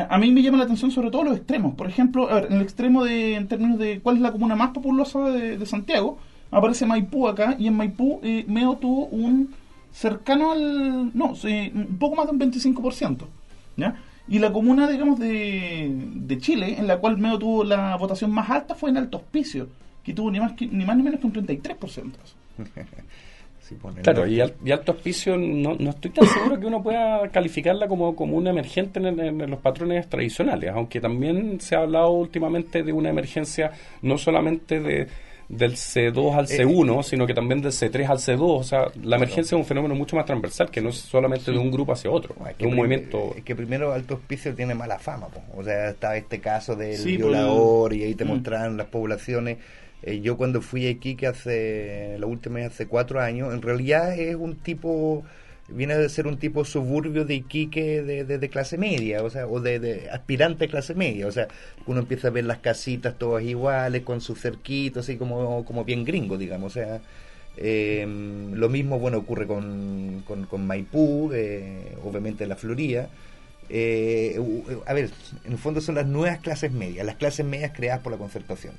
[0.10, 1.76] a mí me llama la atención sobre todo los extremos.
[1.76, 5.19] Por ejemplo, en el extremo de, en términos de cuál es la comuna más populosa
[5.30, 6.17] de, de Santiago,
[6.52, 9.54] aparece Maipú acá, y en Maipú eh, Meo tuvo un
[9.91, 11.12] cercano al...
[11.15, 13.26] no, sí, un poco más de un 25%.
[13.78, 13.95] ¿ya?
[14.28, 18.50] Y la comuna, digamos, de, de Chile, en la cual Meo tuvo la votación más
[18.50, 19.67] alta, fue en Alto Hospicio,
[20.04, 22.12] que tuvo ni más, que- ni más ni menos que un 33%.
[24.04, 27.88] Claro, y, al- y alto hospicio no, no estoy tan seguro que uno pueda calificarla
[27.88, 32.12] como, como una emergente en, en- en los patrones tradicionales, aunque también se ha hablado
[32.12, 35.08] últimamente de una emergencia no solamente de
[35.47, 39.56] del C2 al C1, sino que también del C3 al C2, o sea, la emergencia
[39.56, 42.34] es un fenómeno mucho más transversal, que no es solamente de un grupo hacia otro,
[42.39, 43.32] No, es que un movimiento...
[43.38, 45.43] es que primero Alto Hospicio tiene mala fama, po.
[45.56, 48.30] o sea, está este caso del Sí, violador el- y ahí te Mm.
[48.30, 49.58] mostraron las poblaciones.
[50.03, 54.17] Eh, yo cuando fui aquí, que hace la última vez hace cuatro años, en realidad
[54.19, 55.23] es un tipo,
[55.69, 59.47] viene a ser un tipo suburbio de Iquique de, de- de clase media, o sea,
[59.47, 61.47] o de, de aspirante a clase media, o sea,
[61.88, 66.03] uno empieza a ver las casitas todas iguales, con sus cerquitos, así como, como bien
[66.05, 67.01] gringo, digamos, o sea,
[67.58, 68.05] eh,
[68.53, 73.10] lo mismo, bueno, ocurre con, con, con Maipú, eh, obviamente la Florida.
[73.69, 74.39] Eh,
[74.86, 75.10] a ver,
[75.45, 78.73] en el fondo son las nuevas clases medias, las clases medias creadas por la concertación.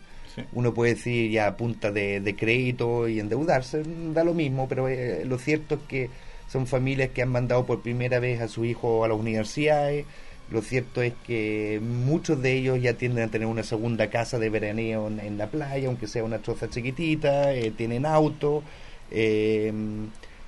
[0.52, 3.82] Uno puede decir ya a punta de, de crédito y endeudarse,
[4.14, 6.10] da lo mismo, pero eh, lo cierto es que
[6.48, 10.06] son familias que han mandado por primera vez a su hijo a las universidades.
[10.50, 14.48] Lo cierto es que muchos de ellos ya tienden a tener una segunda casa de
[14.48, 18.62] veraneo en, la playa, aunque sea una troza chiquitita, eh, tienen auto.
[19.10, 19.72] eh,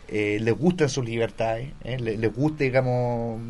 [0.08, 1.98] eh, les gustan sus libertades, ¿eh?
[1.98, 3.40] le- les, gusta, digamos,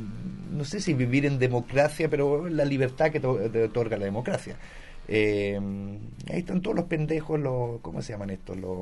[0.52, 3.26] no sé si vivir en democracia, pero la libertad que te
[3.64, 4.56] otorga la democracia.
[5.08, 5.58] Eh,
[6.30, 8.56] ahí están todos los pendejos, los, ¿cómo se llaman estos?
[8.58, 8.76] Los,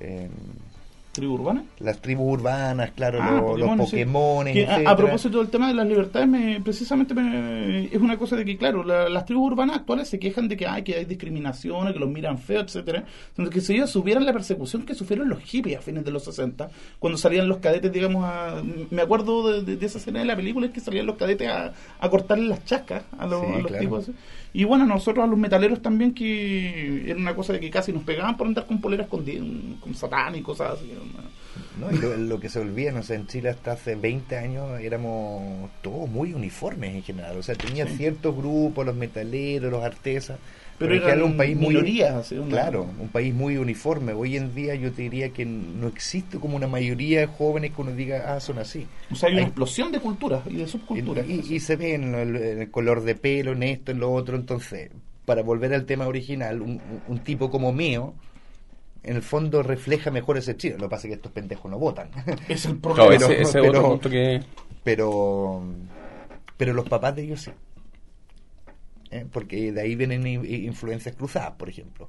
[0.00, 0.28] eh,
[1.12, 1.64] ¿Tribu urbana?
[1.78, 4.64] las tribus urbanas, claro, Ah, los, los Pokémon, sí.
[4.84, 8.58] A- propósito del tema de las libertades, me, precisamente me- es una cosa de que,
[8.58, 11.98] claro, la- las tribus urbanas actuales se quejan de que, hay que hay discriminación, que
[11.98, 15.78] los miran feo, etcétera Entonces, que si ellos supieran la persecución que sufrieron los hippies
[15.78, 16.68] a fines de los 60,
[16.98, 20.36] cuando salían los cadetes, digamos, a, me acuerdo de, de- de esa escena de la
[20.36, 23.58] película, es que salían los cadetes a, a cortarle las chascas a los, Sí, a
[23.58, 23.82] los claro.
[23.82, 24.02] tipos.
[24.02, 24.12] así.
[24.52, 28.04] Y bueno, nosotros a los metaleros también, que era una cosa de que casi nos
[28.04, 29.24] pegaban por andar con poleras con,
[29.80, 30.92] con satán y cosas así.
[31.78, 31.92] ¿no?
[31.92, 35.70] Y lo, lo que se olvida, no sé, en Chile hasta hace 20 años éramos
[35.82, 37.36] todos muy uniformes en general.
[37.36, 40.38] O sea, tenía ciertos grupos, los metaleros, los artesas.
[40.78, 44.12] Pero eran un país muy minorías, Claro, un país muy uniforme.
[44.12, 47.80] Hoy en día yo te diría que no existe como una mayoría de jóvenes que
[47.80, 48.86] uno diga, ah, son así.
[49.10, 51.26] O sea, hay una Hay- explosión de culturas y de subculturas.
[51.28, 54.12] y- y se ve en el, en el color de pelo, en esto, en lo
[54.12, 54.36] otro.
[54.36, 54.90] Entonces,
[55.24, 58.12] para volver al tema original, un, un tipo como mío,
[59.02, 60.74] en el fondo refleja mejor ese Chile.
[60.78, 62.08] Lo que pasa es que estos pendejos no votan.
[62.48, 63.08] es el problema.
[63.08, 64.40] Pero- ese, ese es pero- otro punto que...
[64.84, 65.62] pero
[66.58, 67.50] pero los papás de ellos sí
[69.16, 69.26] ¿Eh?
[69.30, 72.08] porque de ahí vienen influencias cruzadas por ejemplo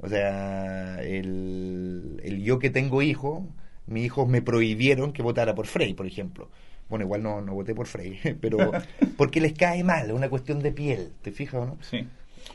[0.00, 3.46] o sea el, el yo que tengo hijo
[3.86, 6.50] mis hijos me prohibieron que votara por Frey por ejemplo
[6.88, 8.72] bueno igual no, no voté por Frey pero
[9.16, 12.06] porque les cae mal es una cuestión de piel te fijas o no Sí.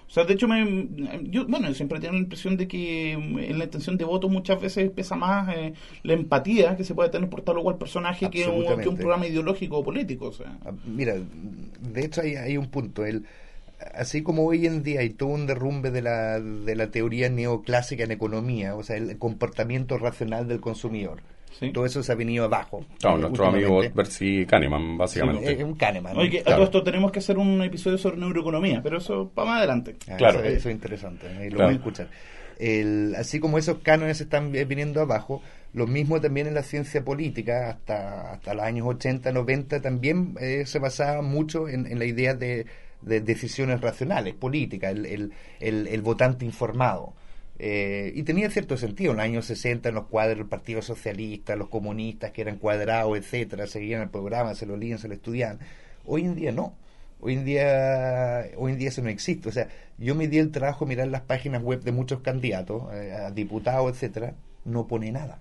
[0.08, 0.90] O sea, de hecho, me,
[1.24, 4.90] yo, bueno, siempre tengo la impresión de que en la intención de voto muchas veces
[4.92, 5.74] pesa más eh,
[6.04, 8.58] la empatía que se puede tener por tal o cual personaje que un, que un
[8.58, 9.02] Absolutamente.
[9.02, 10.28] programa ideológico o político.
[10.28, 10.58] O sea.
[10.66, 13.06] Ah, Mira, de hecho hay, hay un punto.
[13.06, 13.26] El,
[13.94, 18.04] así como hoy en día hay todo un derrumbe de la, de la teoría neoclásica
[18.04, 21.22] en economía, o sea, el comportamiento racional del consumidor.
[21.60, 21.72] Sí.
[21.72, 22.86] Todo eso se ha venido abajo.
[23.00, 23.82] Claro, eh, nuestro amigo.
[23.94, 25.52] Percy Kahneman, básicamente.
[25.52, 26.14] Es un Kahneman.
[26.14, 26.22] ¿no?
[26.22, 26.58] Oye, que a claro.
[26.58, 29.96] todo esto tenemos que hacer un episodio sobre neuroeconomía, pero eso para más adelante.
[30.10, 30.40] Ah, Claro.
[30.40, 31.66] Eso, eso es interesante, lo Claro.
[31.66, 32.08] voy a escuchar.
[32.60, 35.42] El- así como esos cánones están vi- viniendo abajo,
[35.74, 40.64] lo mismo también en la ciencia política, hasta, hasta los años 80, 90, también eh,
[40.66, 42.66] se basaba mucho en, en la idea de,
[43.02, 45.06] de decisiones racionales, políticas, el,
[45.60, 47.14] el, el- votante informado.
[47.62, 51.56] Eh, y tenía cierto sentido en los años 60 en los cuadros del Partido Socialista,
[51.58, 55.60] los comunistas que eran cuadrados, etcétera, seguían el programa, se lo leían, se lo estudiaban.
[56.06, 56.74] Hoy en día no.
[57.22, 59.50] Hoy en día hoy en día eso no existe.
[59.50, 63.30] O sea, yo me di el trabajo mirar las páginas web de muchos candidatos, eh,
[63.34, 64.36] diputados, etcétera,
[64.66, 65.40] no pone nada.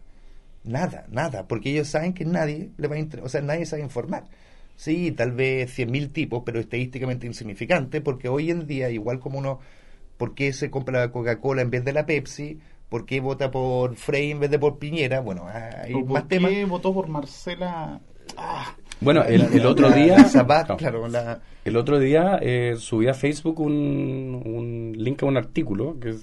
[0.64, 4.24] Nada, nada, porque ellos saben que nadie le va a o sea, nadie sabe informar.
[4.78, 9.58] Sí, tal vez 100.000 tipos, pero estadísticamente insignificante, porque hoy en día, igual como uno,
[10.16, 12.60] ¿por qué se compra la Coca-Cola en vez de la Pepsi?
[12.88, 15.20] ¿Por qué vota por Frey en vez de por Piñera?
[15.20, 16.68] Bueno, hay ¿Por más qué temas.
[16.68, 18.00] votó por Marcela?
[18.36, 20.16] Ah, Bueno, el, el otro día...
[20.16, 20.76] la claro.
[20.76, 25.98] claro, la- El otro día eh, subí a Facebook un, un link a un artículo
[26.00, 26.14] que,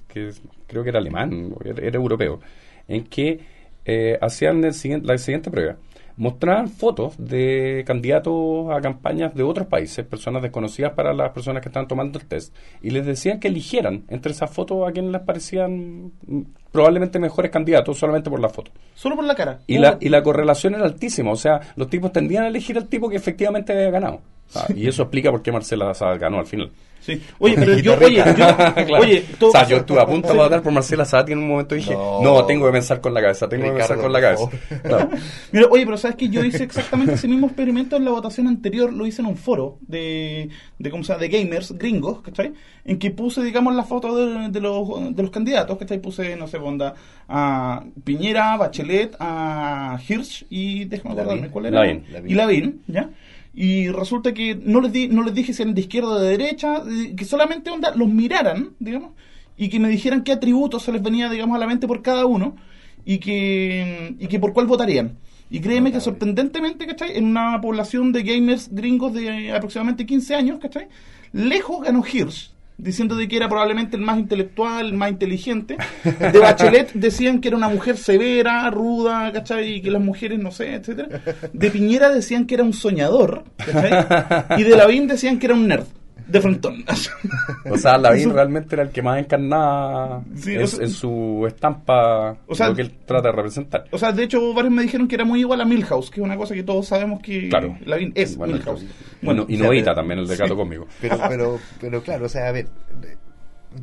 [0.65, 2.39] creo que era alemán, o era, era europeo,
[2.87, 3.39] en que
[3.85, 5.75] eh, hacían el siguiente- la siguiente prueba.
[6.17, 11.69] Mostraban fotos de candidatos a campañas de otros países, personas desconocidas para las personas que
[11.69, 15.21] estaban tomando el test, y les decían que eligieran entre esas fotos a quienes les
[15.21, 16.41] parecían mm,
[16.71, 18.71] probablemente mejores candidatos solamente por la foto.
[18.93, 19.59] solo por la cara.
[19.67, 22.87] Y la, y la correlación era altísima, o sea, los tipos tendían a elegir al
[22.87, 24.21] tipo que efectivamente había ganado.
[24.53, 26.71] Ah, y eso explica por qué Marcela Sabat ganó al final.
[27.01, 27.21] Sí.
[27.37, 29.03] Oye, pero yo, oye, yo, Claro.
[29.03, 31.37] oye, todo- o sea, yo estuve a punto de votar por Marcela Sabat y en
[31.39, 32.45] un momento dije, no, No.
[32.45, 34.45] tengo que pensar con la cabeza, tengo que pensar con la cabeza.
[35.51, 38.91] Mira, oye, pero sabes que yo hice exactamente ese mismo experimento en la votación anterior,
[38.91, 41.21] lo hice en un foro de, de ¿cómo se llama?
[41.21, 42.53] de gamers gringos, ¿cachai?
[42.85, 45.99] En que puse, digamos, la foto de, de los, de los candidatos, ¿cachai?
[45.99, 46.95] Puse, no sé, onda,
[47.29, 51.81] a Piñera, Bachelet, a Hirsch y déjame acordarme cuál era.
[51.81, 52.03] Lavín.
[52.27, 53.09] Y Lavín, ¿ya?
[53.55, 56.29] Y resulta que no les, di, no les dije si eran de izquierda o de
[56.37, 56.83] derecha,
[57.15, 59.13] que solamente onda, los miraran, digamos,
[59.55, 62.25] y que me dijeran qué atributos se les venía, digamos, a la mente por cada
[62.25, 62.57] uno,
[63.05, 65.17] y que, y que por cuál votarían.
[65.49, 67.17] Y créeme que sorprendentemente, ¿cachai?
[67.17, 70.87] En una población de gamers gringos de aproximadamente 15 años, ¿cachai?
[71.31, 75.77] Lejos ganó Hirsch, diciendo de que era probablemente el más intelectual, el más inteligente.
[76.03, 79.75] De Bachelet decían que era una mujer severa, ruda, ¿cachai?
[79.75, 81.21] Y que las mujeres, no sé, etcétera.
[81.53, 84.61] De Piñera decían que era un soñador, ¿cachai?
[84.61, 85.85] Y de Lavín decían que era un nerd,
[86.27, 86.83] de frontón.
[87.71, 91.43] O sea, Lavín realmente era el que más encarnaba Sí, en, o sea- en su
[91.47, 93.85] estampa O sea- lo que él trata de representar.
[93.91, 96.25] O sea, de hecho, varios me dijeron que era muy igual a Milhouse, que es
[96.25, 97.77] una cosa que todos sabemos que Claro.
[97.85, 98.85] Lavín es Bueno, Milhouse.
[99.21, 100.87] Bueno, y o sea, Novita pero- también, el de Gato Conmigo.
[101.01, 102.67] Pero, pero, pero claro, o sea, a ver,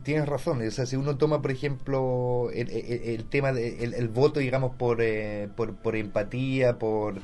[0.04, 4.08] Tienes razón, o sea, si uno toma, por ejemplo, el, el- el tema del el
[4.08, 7.16] voto, digamos, por, eh, por, por empatía, por,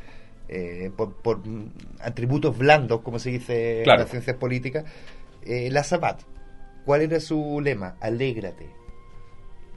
[0.49, 1.41] eh, por, por,
[2.01, 4.01] atributos blandos, como se dice Claro.
[4.01, 4.85] en las ciencias políticas,
[5.45, 6.23] eh, la Zapat,
[6.85, 7.97] ¿cuál era su lema?
[8.01, 8.67] Alégrate.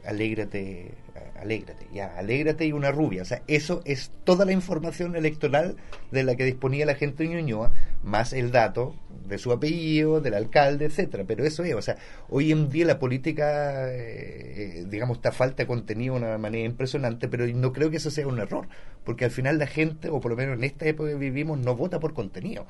[0.06, 0.94] Alégrate,
[1.40, 3.22] alégrate, ya, alégrate y una rubia.
[3.22, 5.76] O sea, eso es toda la información electoral
[6.12, 7.72] de la que disponía la gente de Ñuñoa,
[8.04, 8.96] más el dato
[9.28, 11.24] de su apellido, del alcalde, etcétera.
[11.28, 11.98] Pero eso es, o sea,
[12.30, 16.66] hoy en día la política, eh, eh, digamos, está falta de contenido de una manera
[16.66, 18.68] impresionante, pero no creo que eso sea un error,
[19.04, 21.76] porque al final la gente, o por lo menos en esta época que vivimos, no
[21.76, 22.66] vota por contenido.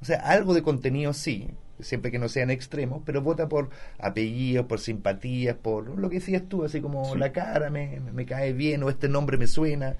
[0.00, 1.48] O sea, algo de contenido sí,
[1.82, 6.42] siempre que no sean extremos, pero vota por apellidos, por simpatías, por lo que decías
[6.48, 9.96] tú, así como la cara me, me cae bien o este nombre me suena.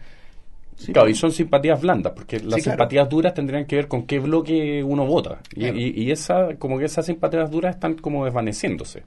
[0.76, 0.92] Sí.
[0.92, 2.76] Claro, y son simpatías blandas, porque las Sí, claro.
[2.78, 5.40] simpatías duras tendrían que ver con qué bloque uno vota.
[5.54, 9.02] Y, y- y esa, como que esas simpatías duras están como desvaneciéndose,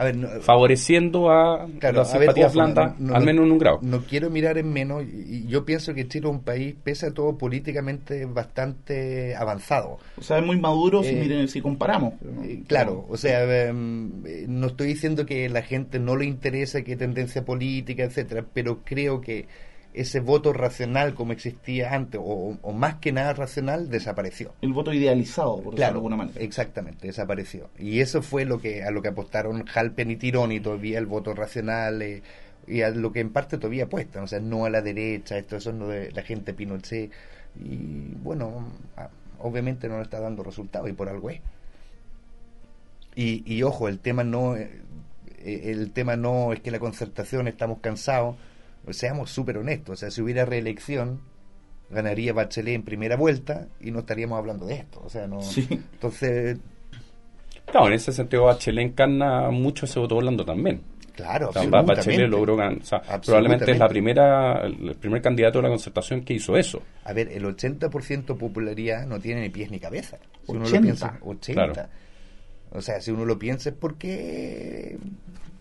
[0.00, 3.58] A ver, no, favoreciendo a Claro, las a ver, no- no- al menos en un
[3.58, 3.80] grado.
[3.82, 7.10] No quiero mirar en menos, y yo pienso que Chile es un país, pese a
[7.12, 9.98] todo, políticamente bastante avanzado.
[10.16, 12.14] O sea, es muy maduro si, Eh, miren, si comparamos.
[12.44, 16.82] Eh, Claro, o sea, em, eh, no estoy diciendo que la gente no le interese
[16.82, 19.48] qué tendencia política, etcétera, pero creo que
[19.92, 24.54] ese voto racional como existía antes, o, o más que nada racional, desapareció.
[24.62, 26.40] El voto idealizado, por decirlo de Claro, alguna manera.
[26.40, 27.70] exactamente, desapareció.
[27.78, 31.34] Y eso fue lo que a lo que apostaron Halpen y Tironi, todavía el voto
[31.34, 32.22] racional, eh,
[32.66, 35.56] y a lo que en parte todavía apuestan, o sea, no a la derecha, esto
[35.56, 37.10] eso no de la gente Pinochet.
[37.58, 39.08] Y bueno, ah,
[39.40, 41.40] obviamente no le está dando resultados y por algo es.
[43.16, 44.70] Y, y ojo, el tema no eh,
[45.42, 48.36] el tema no es que la concertación estamos cansados,
[48.92, 51.20] seamos súper honestos, o sea, si hubiera reelección
[51.90, 55.66] ganaría Bachelet en primera vuelta y no estaríamos hablando de esto, o sea, no Sí.
[55.70, 56.58] entonces,
[57.66, 60.80] Claro, en ese sentido Bachelet encarna mucho ese voto blando también.
[61.14, 62.10] claro, O sea, Ba- absolutamente.
[62.10, 66.22] Bachelet logró ganar, o sea, probablemente es la primera, el primer candidato de la concertación
[66.22, 66.80] que hizo eso.
[67.04, 70.18] A ver, el 80% popularidad no tiene ni pies ni cabeza.
[70.46, 70.76] Si uno 80.
[70.78, 71.72] lo piensa, 80.
[71.72, 71.88] Claro.
[72.72, 74.96] O sea, si uno lo piensa es porque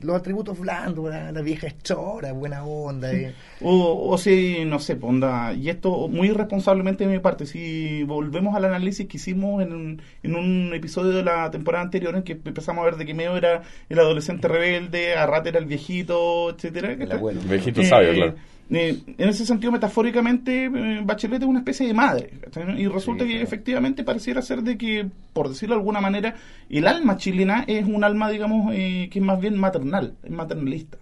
[0.01, 3.11] los atributos blandos, la, la vieja es chora, buena onda.
[3.11, 3.33] eh.
[3.61, 8.03] O, o si, no sé, pues, onda, y esto muy irresponsablemente de mi parte, si
[8.03, 12.23] volvemos al análisis que hicimos en un, en un episodio de la temporada anterior en
[12.23, 16.49] que empezamos a ver de que Meo era el adolescente rebelde, Arrat era el viejito,
[16.51, 17.41] etcétera El abuelo.
[17.43, 18.35] Viejito sabio, claro.
[18.71, 22.31] Eh, en ese sentido, metafóricamente, eh, Bachelet es una especie de madre.
[22.77, 23.43] Y resulta Sí, que claro.
[23.47, 26.35] efectivamente pareciera ser de que, por decirlo de alguna manera,
[26.69, 30.97] el alma chilena es un alma, digamos, eh, que es más bien maternal, es maternalista.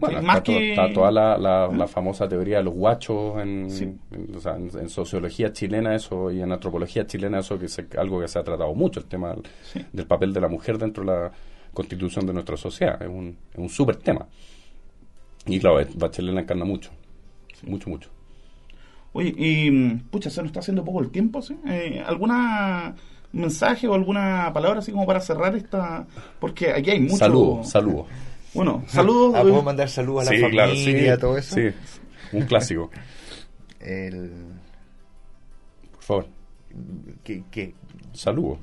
[0.00, 0.70] Bueno, más está, que...
[0.70, 3.82] está toda la, la- la famosa teoría de los guachos en, Sí.
[4.12, 7.82] en- o sea, en- en sociología chilena eso y en antropología chilena eso que es
[7.98, 9.84] algo que se ha tratado mucho, el tema del, Sí.
[9.92, 11.32] del papel de la mujer dentro de la
[11.74, 13.02] constitución de nuestra sociedad.
[13.02, 14.24] Es un, es un súper tema.
[15.46, 16.90] Y claro, Bachelet la encarna mucho.
[17.62, 18.10] Mucho, mucho.
[19.12, 19.70] Oye, y
[20.10, 21.56] pucha, se nos está haciendo poco el tiempo, ¿sí?
[21.66, 22.94] Eh, ¿Alguna
[23.32, 26.06] mensaje o alguna palabra así como para cerrar esta?
[26.40, 27.16] Porque aquí hay mucho...
[27.16, 28.06] Saludos, saludos.
[28.54, 29.34] Bueno, saludos.
[29.36, 31.20] Ah, ¿Puedo mandar saludos a la Sí, familia, claro, sí.
[31.20, 31.54] todo eso?
[31.54, 31.68] Sí,
[32.32, 32.90] un clásico.
[33.78, 34.30] El,
[35.92, 36.26] Por favor,
[37.24, 37.74] ¿qué, qué?
[38.14, 38.58] saludos.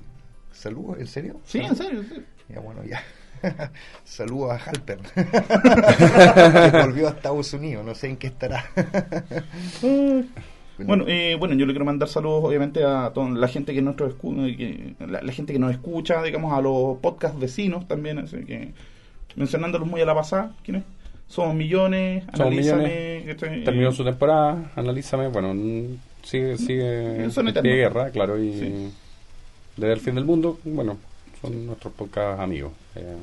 [0.51, 0.97] ¿Saludos?
[0.99, 1.39] ¿En serio?
[1.45, 2.03] Sí, en serio.
[2.03, 2.15] sí.
[2.49, 3.01] Ya, bueno, ya.
[4.03, 4.99] Saludos a Halper.
[6.71, 8.65] que volvió a Estados Unidos, no sé en qué estará.
[10.77, 14.09] Bueno, eh, bueno, yo le quiero mandar saludos obviamente a toda la gente que, nuestro
[14.13, 14.57] escu- eh,
[14.97, 18.73] que la, la gente que nos escucha, digamos a los podcast vecinos también, así que
[19.37, 20.83] mencionándolos muy a la pasada, ¿quiénes?
[21.29, 23.63] Somos millones, Somos analízame, millones.
[23.63, 25.53] Terminó Eh, su temporada, analízame, bueno,
[26.23, 28.91] sigue, sigue de guerra, claro, y Sí.
[29.77, 30.97] desde el fin del mundo, bueno,
[31.47, 32.71] son nuestros podcast amigos.
[32.95, 33.15] Eh,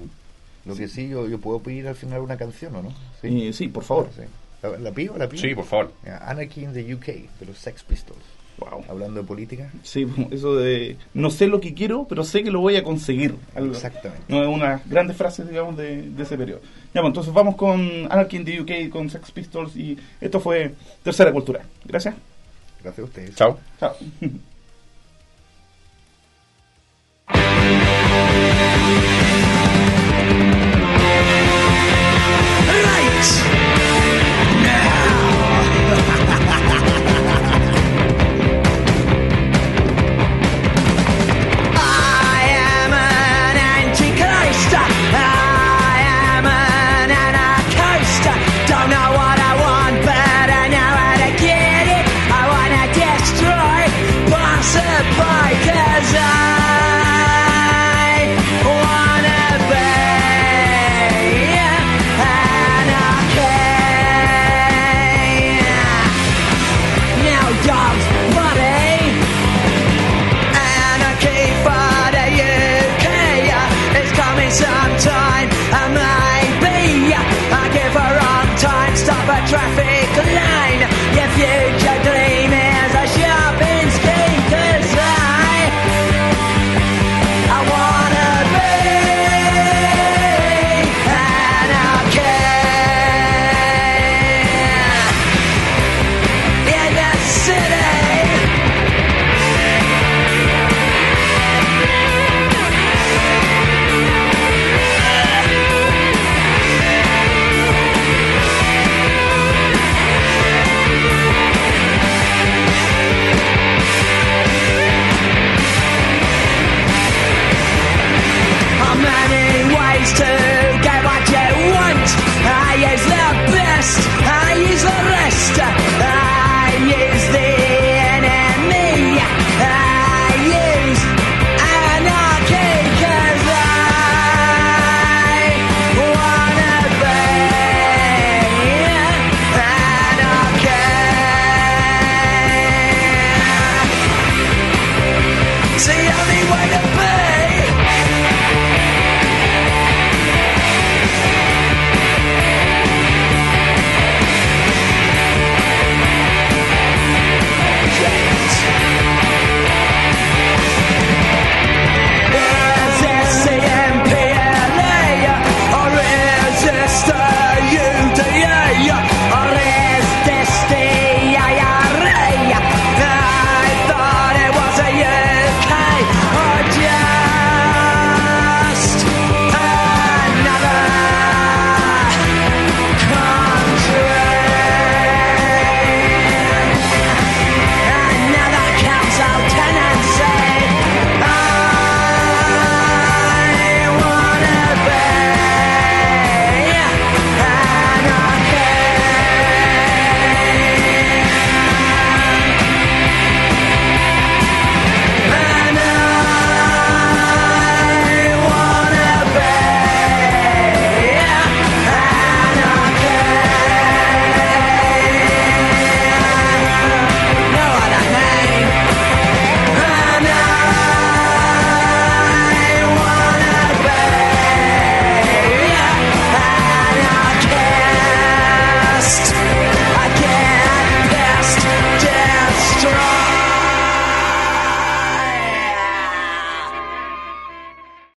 [0.65, 2.91] Lo que sí, yo, yo puedo pedir al final una canción, ¿o no?
[3.21, 4.09] Sí, eh, sí, por favor.
[4.15, 4.23] Sí.
[4.63, 5.17] ¿La, la pido?
[5.19, 5.43] ¿La pido?
[5.43, 5.93] sí, por favor.
[6.21, 7.07] Anarchy in the UK,
[7.41, 8.21] de los Sex Pistols.
[8.59, 8.85] Wow.
[8.89, 9.73] Hablando de política.
[9.83, 13.35] Sí, eso de no sé lo que quiero, pero sé que lo voy a conseguir.
[13.57, 14.25] Algo- Exactamente.
[14.29, 16.61] No, es una grandes frases, digamos, de, de ese periodo.
[16.95, 17.81] Ya, entonces vamos con
[18.13, 21.65] Anarchy in the UK, con Sex Pistols, y esto fue Tercera Cultura.
[21.85, 22.15] Gracias.
[22.85, 23.35] Gracias a ustedes.
[23.35, 23.59] Chao.
[23.81, 23.97] Chao.
[28.93, 29.22] Thank you.